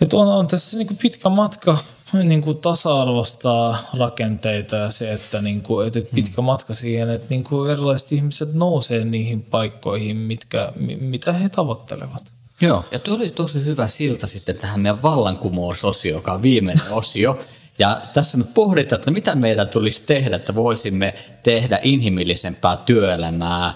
[0.00, 1.78] et on, on tässä niinku pitkä matka
[2.12, 6.44] niinku tasa-arvostaa rakenteita ja se, että niinku, et, et pitkä mm.
[6.44, 12.22] matka siihen, että niinku erilaiset ihmiset nousee niihin paikkoihin, mitkä, mitä he tavoittelevat.
[12.60, 17.38] Joo, ja tuo oli tosi hyvä silta sitten tähän meidän vallankumousosio, joka on viimeinen osio.
[17.78, 23.74] Ja tässä me pohditaan, että mitä meidän tulisi tehdä, että voisimme tehdä inhimillisempää työelämää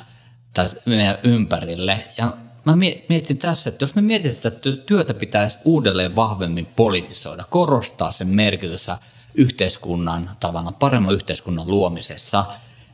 [0.87, 2.05] meidän ympärille.
[2.19, 2.33] Ja
[2.65, 2.77] mä
[3.09, 8.99] mietin tässä, että jos me mietitään, että työtä pitäisi uudelleen vahvemmin politisoida, korostaa sen merkitystä
[9.35, 12.45] yhteiskunnan, tavallaan paremman yhteiskunnan luomisessa,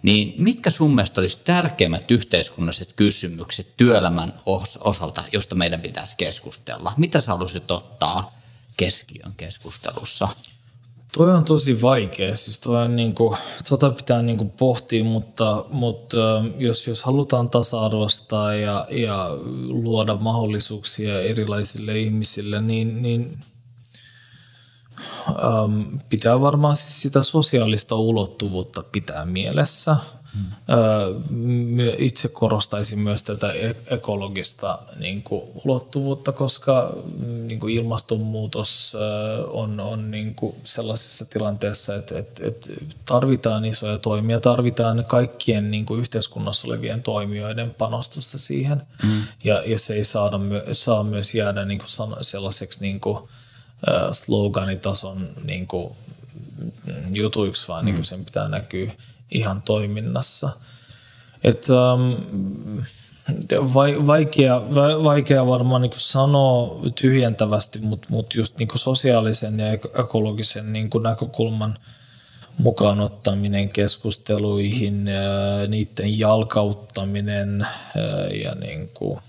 [0.03, 4.33] niin mitkä sun mielestä olisi tärkeimmät yhteiskunnalliset kysymykset työelämän
[4.81, 6.93] osalta, josta meidän pitäisi keskustella?
[6.97, 8.39] Mitä sä haluaisit ottaa
[8.77, 10.29] keskiön keskustelussa?
[11.17, 13.37] Toi on tosi vaikea, siis toi on niinku,
[13.69, 16.17] tota pitää niinku pohtia, mutta, mutta
[16.59, 19.31] jos, jos halutaan tasa-arvostaa ja, ja
[19.69, 23.39] luoda mahdollisuuksia erilaisille ihmisille, niin, niin
[25.29, 29.97] ähm, pitää varmaan siis sitä sosiaalista ulottuvuutta pitää mielessä–
[31.99, 38.97] itse korostaisin myös tätä e-, ekologista niin kuin, ulottuvuutta, koska mm, niin kuin ilmastonmuutos
[39.51, 42.69] on, on niin kuin sellaisessa tilanteessa, että, että, että
[43.05, 49.23] tarvitaan isoja toimia, tarvitaan kaikkien niin kuin yhteiskunnassa olevien toimijoiden panostusta siihen, mm.
[49.45, 50.39] ja, ja se ei saada,
[50.73, 53.29] saa myös jäädä niin kuin sellaiseksi niin kuin,
[54.13, 55.93] sloganitason niin kuin,
[57.13, 57.87] jutuiksi, vaan mm.
[57.87, 58.93] niin kuin sen pitää näkyä
[59.31, 60.51] ihan toiminnassa.
[61.45, 62.17] Et, um,
[64.07, 64.63] vaikea,
[65.05, 71.79] vaikea varmaan niin sanoa tyhjentävästi, mutta mut just niin sosiaalisen ja ekologisen niin näkökulman
[72.59, 75.05] mukaan ottaminen keskusteluihin,
[75.69, 77.67] niiden jalkauttaminen
[78.43, 79.21] ja niin kuin,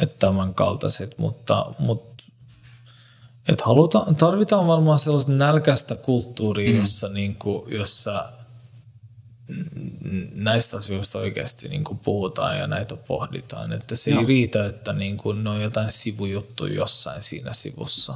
[0.00, 2.24] että tämän kaltaiset, mutta, mutta
[3.48, 6.78] että halutaan, tarvitaan varmaan sellaista nälkäistä kulttuuria, mm.
[6.78, 8.32] jossa, niin kuin, jossa
[10.34, 13.72] näistä asioista oikeasti niin kuin puhutaan ja näitä pohditaan.
[13.72, 14.20] Että se Joo.
[14.20, 18.14] ei riitä, että niin kuin ne on jotain sivujuttuja jossain siinä sivussa.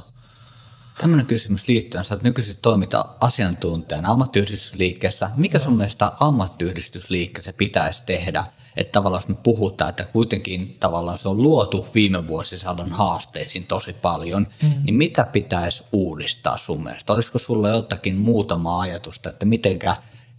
[1.01, 5.31] Tämmöinen kysymys liittyen, sä nykyisin toimita asiantuntijana ammattiyhdistysliikkeessä.
[5.35, 8.43] Mikä sun mielestä ammattiyhdistysliikkeessä pitäisi tehdä?
[8.77, 13.93] Että tavallaan jos me puhutaan, että kuitenkin tavallaan se on luotu viime vuosisadan haasteisiin tosi
[13.93, 14.71] paljon, mm.
[14.83, 17.13] niin mitä pitäisi uudistaa sun mielestä?
[17.13, 19.95] Olisiko sulla jotakin muutama ajatusta, että mitenkä,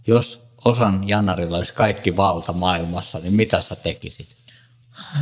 [0.07, 4.27] jos osan Janarilla olisi kaikki valta maailmassa, niin mitä sä tekisit?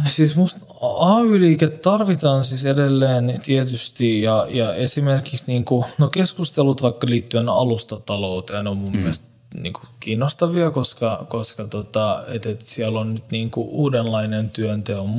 [0.07, 0.59] Siis musta
[0.99, 8.67] AY-liike tarvitaan siis edelleen tietysti ja, ja esimerkiksi niin kuin, no keskustelut vaikka liittyen alustatalouteen
[8.67, 8.97] on mun mm.
[8.97, 9.25] mielestä
[9.61, 15.09] niin kuin kiinnostavia, koska, koska tota, et, et siellä on nyt niin kuin uudenlainen työnteon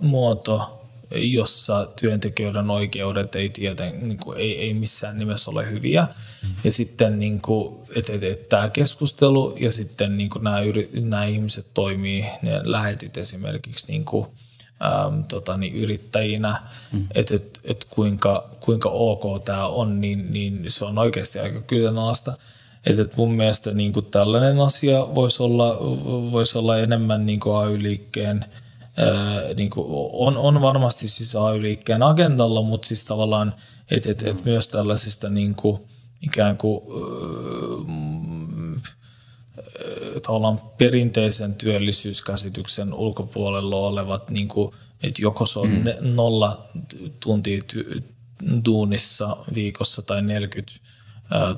[0.00, 0.77] muoto,
[1.10, 6.02] jossa työntekijöiden oikeudet ei, tieten, niin kuin, ei, ei missään nimessä ole hyviä.
[6.02, 6.48] Mm.
[6.64, 10.90] Ja sitten niin kuin, et, et, et, tämä keskustelu ja sitten niin kuin nämä, yri,
[11.00, 14.26] nämä ihmiset toimii, ne lähetit esimerkiksi niin kuin,
[14.82, 17.06] äm, tota, niin yrittäjinä, mm.
[17.14, 22.36] että et, et kuinka, kuinka ok tämä on, niin, niin se on oikeasti aika kyseenalaista.
[22.86, 25.78] Että et mun mielestä niin kuin tällainen asia voisi olla,
[26.32, 28.44] voisi olla enemmän niin kuin AY-liikkeen–
[29.56, 33.52] niin kuin on, on varmasti siis AY-liikkeen agendalla, mutta siis tavallaan,
[33.90, 35.82] että et, et myös tällaisista niin kuin,
[36.22, 36.80] ikään kuin
[40.22, 45.84] tavallaan perinteisen työllisyyskäsityksen ulkopuolella olevat, niin kuin, että joko se on mm.
[46.00, 46.68] nolla
[47.20, 48.02] tuntia ty-
[48.64, 50.72] duunissa viikossa tai 40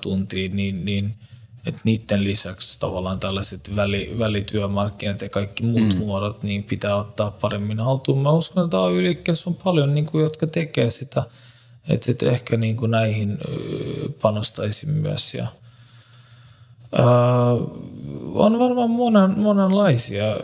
[0.01, 1.15] tuntia, niin, niin–
[1.67, 5.99] että niiden lisäksi tavallaan tällaiset väli, välityömarkkinat ja kaikki muut mm.
[5.99, 8.23] muodot niin pitää ottaa paremmin haltuun.
[8.23, 11.23] Mä uskon, että AY-liikkeessä on paljon, niin kuin, jotka tekee sitä,
[11.89, 13.39] että, että ehkä niin kuin näihin
[14.23, 15.35] panostaisin myös.
[15.35, 15.47] Ja,
[16.93, 17.07] ää,
[18.35, 20.37] on varmaan monen, monenlaisia ää,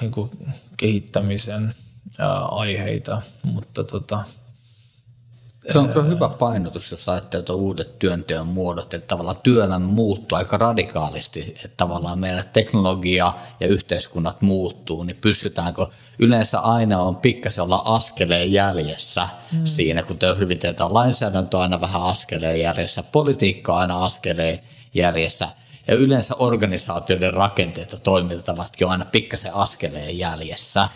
[0.00, 0.30] niin kuin
[0.76, 1.74] kehittämisen
[2.18, 4.24] ää, aiheita, mutta tota,
[5.70, 10.56] se on kyllä hyvä painotus, jos ajattelee uudet työnteon muodot, että tavallaan työelämä muuttuu aika
[10.56, 15.86] radikaalisti, että tavallaan meidän teknologia ja yhteiskunnat muuttuu, niin pystytäänkö
[16.18, 19.64] yleensä aina on pikkasen olla askeleen jäljessä mm.
[19.64, 24.60] siinä, kun te hyvin teetä lainsäädäntö aina vähän askeleen jäljessä, politiikka aina askeleen
[24.94, 25.48] jäljessä,
[25.86, 30.88] ja yleensä organisaatioiden rakenteet ja toimintatavatkin on aina pikkasen askeleen jäljessä.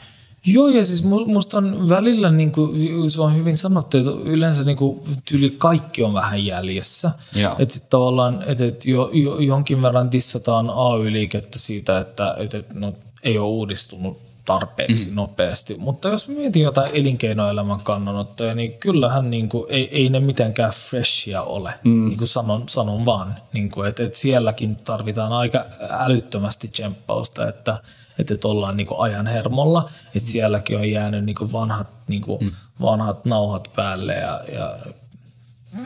[0.47, 4.77] Joo, ja siis musta on välillä, niin kuin, se on hyvin sanottu, että yleensä niin
[4.77, 7.11] kuin, tyyli kaikki on vähän jäljessä.
[7.59, 12.93] Että tavallaan, että, että jo, jo, jonkin verran dissataan AY-liikettä siitä, että, että no,
[13.23, 15.17] ei ole uudistunut tarpeeksi mm.
[15.17, 15.75] nopeasti.
[15.79, 21.43] Mutta jos mietin jotain elinkeinoelämän kannanottoja, niin kyllähän niin kuin, ei, ei ne mitenkään freshia
[21.43, 22.09] ole, mm.
[22.09, 23.35] niin kuin sanon, sanon vaan.
[23.53, 27.79] Niin kuin, että, että sielläkin tarvitaan aika älyttömästi tsemppausta, että–
[28.19, 32.23] että, että ollaan niin kuin ajan hermolla, että sielläkin on jäänyt niin kuin vanhat, niin
[32.23, 32.51] kuin mm.
[32.81, 34.79] vanhat nauhat päälle ja, ja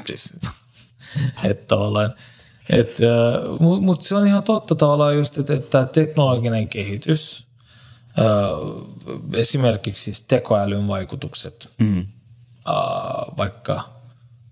[0.06, 0.36] siis,
[1.44, 2.14] että tavallaan,
[2.70, 3.04] että,
[3.80, 7.46] mutta se on ihan totta tavallaan just, että, että teknologinen kehitys,
[9.32, 12.06] esimerkiksi siis tekoälyn vaikutukset, mm.
[13.38, 13.88] vaikka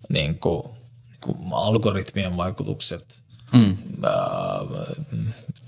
[0.09, 0.63] niin kuin,
[1.09, 3.19] niin kuin algoritmien vaikutukset,
[3.53, 3.77] mm.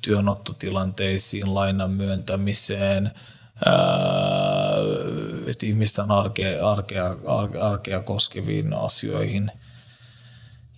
[0.00, 3.10] Työnottotilanteisiin, lainan myöntämiseen,
[5.46, 7.16] että ihmisten arkea, arkea,
[7.60, 9.52] arkea koskeviin asioihin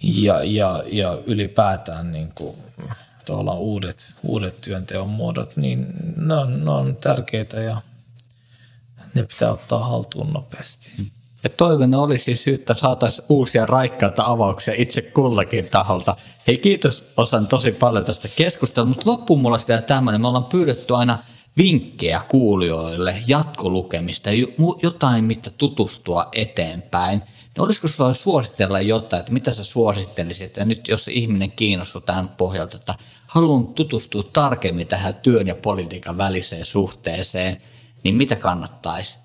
[0.03, 2.57] ja, ja, ja ylipäätään niin kuin,
[3.59, 7.83] uudet, uudet työnteon muodot, niin ne on, ne on tärkeitä ja
[9.15, 11.13] ne pitää ottaa haltuun nopeasti.
[11.43, 16.17] Ja toivona olisi siis että saataisiin uusia raikkaita avauksia itse kullakin taholta.
[16.47, 20.21] Hei kiitos osan tosi paljon tästä keskustelua, mutta loppuun mulla olisi vielä tämmöinen.
[20.21, 21.19] Me ollaan pyydetty aina
[21.57, 24.31] vinkkejä kuulijoille, jatkolukemista,
[24.83, 27.19] jotain, mitä tutustua eteenpäin.
[27.19, 30.57] Niin olisiko sinulla suositella jotain, että mitä sä suosittelisit?
[30.57, 32.95] Ja nyt jos ihminen kiinnostuu tämän pohjalta, että
[33.27, 37.63] haluan tutustua tarkemmin tähän työn ja politiikan väliseen suhteeseen,
[38.05, 39.19] niin mitä kannattaisi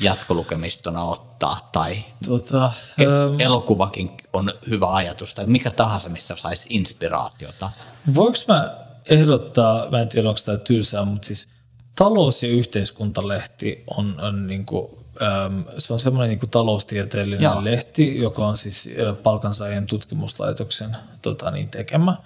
[0.00, 7.70] jatkolukemistona ottaa tai tota, ähm, elokuvakin on hyvä ajatus tai mikä tahansa, missä saisi inspiraatiota.
[8.14, 8.76] Voinko mä
[9.06, 11.48] ehdottaa, mä en tiedä onko tämä tylsää, mutta siis
[11.94, 14.90] talous- ja yhteiskuntalehti on, on niin kuin,
[15.22, 17.64] ähm, se on semmoinen niin taloustieteellinen Joo.
[17.64, 22.16] lehti, joka on siis äh, palkansaajien tutkimuslaitoksen tota, niin, tekemä.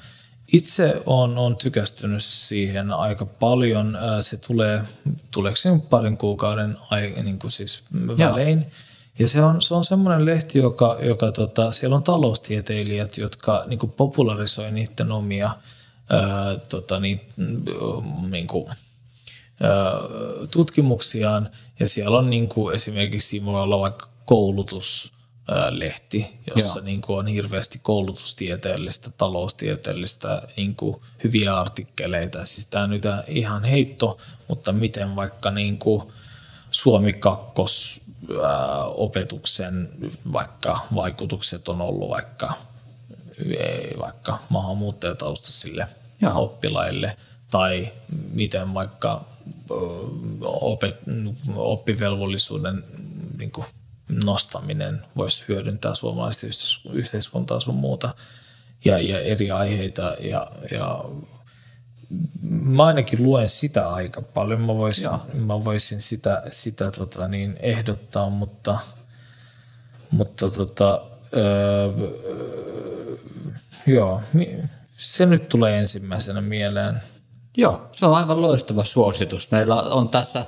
[0.52, 3.98] Itse on, on tykästynyt siihen aika paljon.
[4.20, 4.82] Se tulee,
[5.30, 7.84] tuleeko se parin kuukauden ai, niin kuin siis
[8.18, 8.58] välein.
[8.58, 8.70] Joo.
[9.18, 13.78] Ja se on, se on semmoinen lehti, joka, joka tota, siellä on taloustieteilijät, jotka niin
[13.78, 15.50] kuin popularisoi niiden omia
[16.10, 17.20] ää, tota, niin,
[18.30, 19.92] niin kuin, ää,
[20.52, 21.50] tutkimuksiaan.
[21.80, 25.13] Ja siellä on niin kuin, esimerkiksi voi olla vaikka koulutus,
[25.70, 32.46] lehti, jossa niin kuin on hirveästi koulutustieteellistä, taloustieteellistä niin kuin hyviä artikkeleita.
[32.46, 34.18] Siis tämä nyt ihan heitto,
[34.48, 36.02] mutta miten vaikka niin kuin
[36.70, 38.00] Suomi kakkos
[38.94, 39.88] opetuksen
[40.32, 42.52] vaikka vaikutukset on ollut vaikka,
[44.00, 45.88] vaikka maahanmuuttajataustaisille
[46.20, 46.42] Joo.
[46.42, 47.16] oppilaille
[47.50, 47.88] tai
[48.32, 49.24] miten vaikka
[50.42, 50.96] opet,
[51.54, 52.84] oppivelvollisuuden
[53.38, 53.66] niin kuin
[54.24, 56.46] nostaminen voisi hyödyntää suomalaista
[56.92, 58.14] yhteiskuntaa sun muuta.
[58.84, 61.04] ja, ja eri aiheita ja, ja
[62.42, 64.60] mä ainakin luen sitä aika paljon.
[64.60, 68.78] Mä voisin, mä voisin sitä, sitä tota niin, ehdottaa, mutta,
[70.10, 71.02] mutta tota,
[71.36, 71.92] öö,
[73.86, 74.22] joo,
[74.92, 76.94] se nyt tulee ensimmäisenä mieleen.
[77.56, 79.50] Joo, se on aivan loistava suositus.
[79.50, 80.46] Meillä on tässä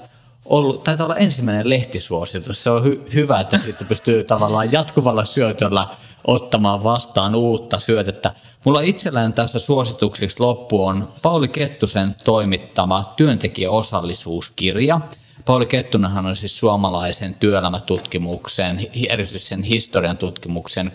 [0.49, 2.63] ollut, taitaa olla ensimmäinen lehtisuositus.
[2.63, 5.87] Se on hy- hyvä, että sitten pystyy tavallaan jatkuvalla syötöllä
[6.27, 8.33] ottamaan vastaan uutta syötettä.
[8.65, 15.01] Mulla itselläni tässä suosituksiksi loppu on Pauli Kettusen toimittama työntekijäosallisuuskirja.
[15.45, 20.93] Pauli Kettunenhan on siis suomalaisen työelämätutkimuksen, erityisesti sen historian tutkimuksen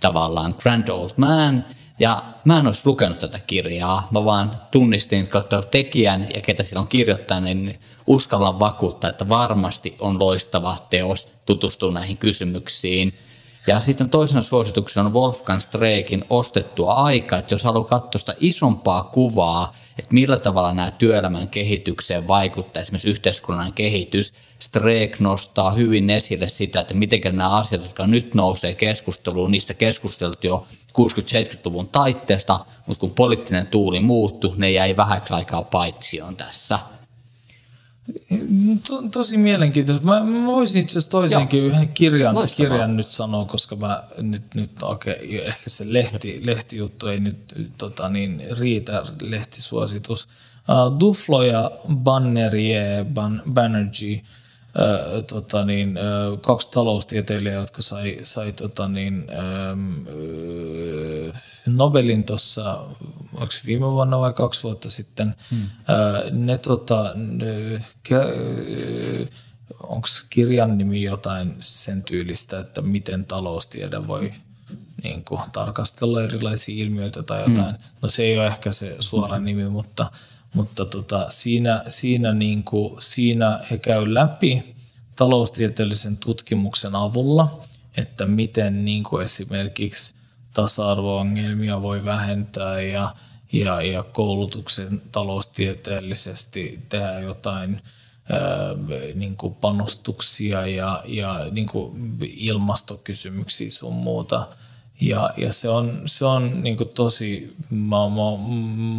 [0.00, 1.64] tavallaan grand old man.
[2.00, 6.80] Ja mä en olisi lukenut tätä kirjaa, mä vaan tunnistin kautta tekijän ja ketä sillä
[6.80, 13.14] on kirjoittanut, niin uskallan vakuuttaa, että varmasti on loistava teos tutustua näihin kysymyksiin.
[13.66, 19.04] Ja sitten toisena suosituksena on Wolfgang Streikin ostettua aikaa, että jos haluaa katsoa sitä isompaa
[19.04, 26.48] kuvaa, että millä tavalla nämä työelämän kehitykseen vaikuttaa esimerkiksi yhteiskunnan kehitys, Streik nostaa hyvin esille
[26.48, 30.66] sitä, että miten nämä asiat, jotka nyt nousee keskusteluun, niistä keskusteltiin jo
[30.98, 36.78] 60-70-luvun taitteesta, mutta kun poliittinen tuuli muuttui, ne jäi vähäksi aikaa paitsioon tässä.
[38.88, 40.06] To, tosi mielenkiintoista.
[40.06, 44.70] Mä, mä voisin itse asiassa toisenkin yhden kirjan, kirjan nyt sanoa, koska mä nyt, nyt
[44.82, 50.28] okay, ehkä se lehti, lehtijuttu ei nyt tota, niin, riitä, lehtisuositus.
[50.68, 54.20] Uh, Duflo ja Bannerie, Ban, Banerjee–
[55.32, 55.98] tota niin,
[56.40, 59.26] kaksi taloustieteilijää, jotka sai, sai tota niin,
[61.66, 62.84] Nobelin tuossa,
[63.34, 65.66] onko viime vuonna vai kaksi vuotta sitten, hmm.
[66.30, 67.14] ne tota,
[69.82, 74.32] onko kirjan nimi jotain sen tyylistä, että miten taloustiede voi
[75.02, 77.74] niin kuin, tarkastella erilaisia ilmiöitä tai jotain.
[77.74, 77.84] Hmm.
[78.02, 80.10] No se ei ole ehkä se suora nimi, mutta
[80.54, 84.74] mutta tota, siinä, siinä, niin kuin, siinä he käy läpi
[85.16, 87.62] taloustieteellisen tutkimuksen avulla,
[87.96, 90.14] että miten niin kuin esimerkiksi
[90.54, 93.14] tasa-arvo-ongelmia voi vähentää ja,
[93.52, 97.82] ja, ja koulutuksen taloustieteellisesti tehdä jotain
[98.30, 98.40] ää,
[99.14, 104.48] niin kuin panostuksia ja, ja niin kuin ilmastokysymyksiä sun muuta–
[105.00, 108.14] ja, ja se on, se on niin tosi, mä, mä,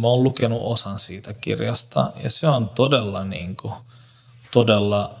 [0.00, 3.74] mä oon lukenut osan siitä kirjasta ja se on todella, niin kuin,
[4.52, 5.14] todella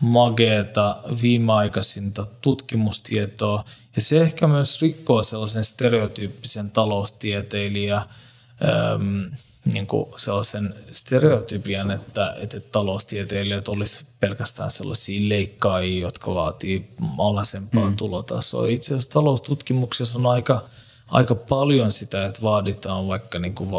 [0.00, 3.64] mageeta, viimeaikaisinta tutkimustietoa.
[3.96, 9.30] Ja se ehkä myös rikkoo sellaisen stereotyyppisen taloustieteilijä äm,
[9.72, 17.96] niin kuin sellaisen stereotypian, että, että taloustieteilijät olisivat pelkästään sellaisia leikkaajia, jotka vaatii alhaisempaa mm.
[17.96, 18.68] tulotasoa.
[18.68, 20.62] Itse asiassa taloustutkimuksessa on aika,
[21.08, 23.70] aika paljon sitä, että vaaditaan vaikka niin kuin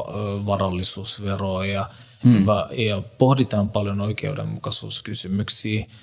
[0.46, 1.90] varallisuusveroa ja,
[2.24, 2.46] mm.
[2.78, 5.86] ja pohditaan paljon oikeudenmukaisuuskysymyksiä–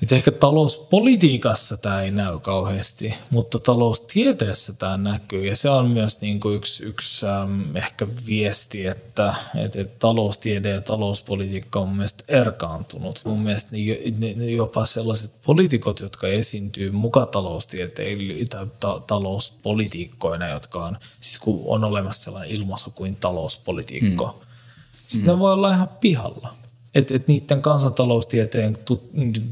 [0.00, 5.46] nyt ehkä talouspolitiikassa tämä ei näy kauheasti, mutta taloustieteessä tämä näkyy.
[5.46, 9.34] Ja se on myös niin kuin yksi, yksi ähm, ehkä viesti, että,
[9.64, 13.20] että, että taloustiede ja talouspolitiikka on mielestäni erkaantunut.
[13.24, 20.98] Mun mielestä niin jopa sellaiset poliitikot, jotka esiintyy muka taloustieteilijöitä tai ta- talouspolitiikkoina, jotka on,
[21.20, 24.46] siis kun on olemassa sellainen ilmaisu kuin talouspolitiikko, mm.
[24.92, 25.38] sitä mm.
[25.38, 26.60] voi olla ihan pihalla
[26.94, 29.10] että et niiden kansantaloustieteen tut,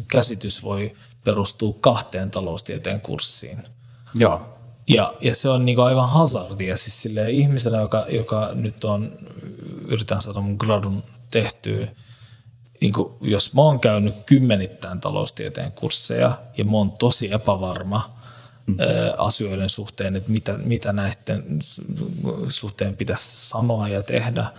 [0.08, 0.92] käsitys voi
[1.24, 3.58] perustua kahteen taloustieteen kurssiin.
[4.14, 4.54] Joo.
[4.88, 6.76] Ja, ja se on niinku aivan hazardia.
[6.76, 9.18] Siis sille ihmisenä, joka, joka nyt on,
[9.88, 11.88] yritän saada mun gradun tehtyä,
[12.80, 18.14] niin kuin, jos mä oon käynyt kymmenittäin taloustieteen kursseja ja mä oon tosi epävarma
[18.66, 18.76] mm.
[18.80, 18.84] ä,
[19.18, 21.58] asioiden suhteen, että mitä, mitä näiden
[22.48, 24.46] suhteen pitäisi sanoa ja tehdä–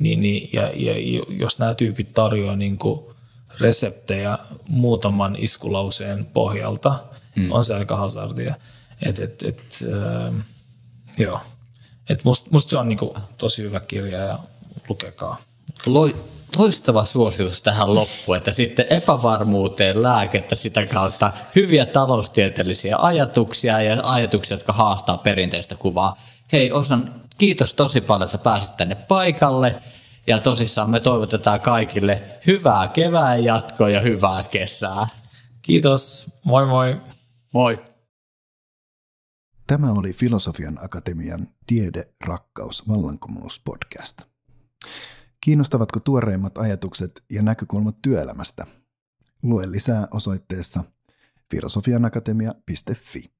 [0.00, 3.00] niin, niin, ja, ja jos nämä tyypit tarjoaa niin kuin
[3.60, 4.38] reseptejä
[4.68, 6.94] muutaman iskulauseen pohjalta,
[7.36, 7.52] mm.
[7.52, 8.54] on se aika hazardia.
[9.02, 10.44] Et, et, et, äh,
[11.18, 11.40] joo.
[12.08, 14.38] Et must, musta se on niin kuin tosi hyvä kirja ja
[14.88, 15.36] lukekaa.
[15.86, 16.16] Loi,
[16.56, 24.54] loistava suositus tähän loppuun, että sitten epävarmuuteen lääkettä sitä kautta hyviä taloustieteellisiä ajatuksia ja ajatuksia,
[24.54, 26.16] jotka haastaa perinteistä kuvaa.
[26.52, 29.82] Hei, osan kiitos tosi paljon, että pääsit tänne paikalle.
[30.26, 35.06] Ja tosissaan me toivotetaan kaikille hyvää kevään jatkoa ja hyvää kesää.
[35.62, 36.30] Kiitos.
[36.44, 37.00] Moi moi.
[37.54, 37.84] Moi.
[39.66, 44.22] Tämä oli Filosofian Akatemian Tiede, rakkaus, vallankumous podcast.
[45.40, 48.66] Kiinnostavatko tuoreimmat ajatukset ja näkökulmat työelämästä?
[49.42, 50.84] Lue lisää osoitteessa
[51.50, 53.33] filosofianakatemia.fi.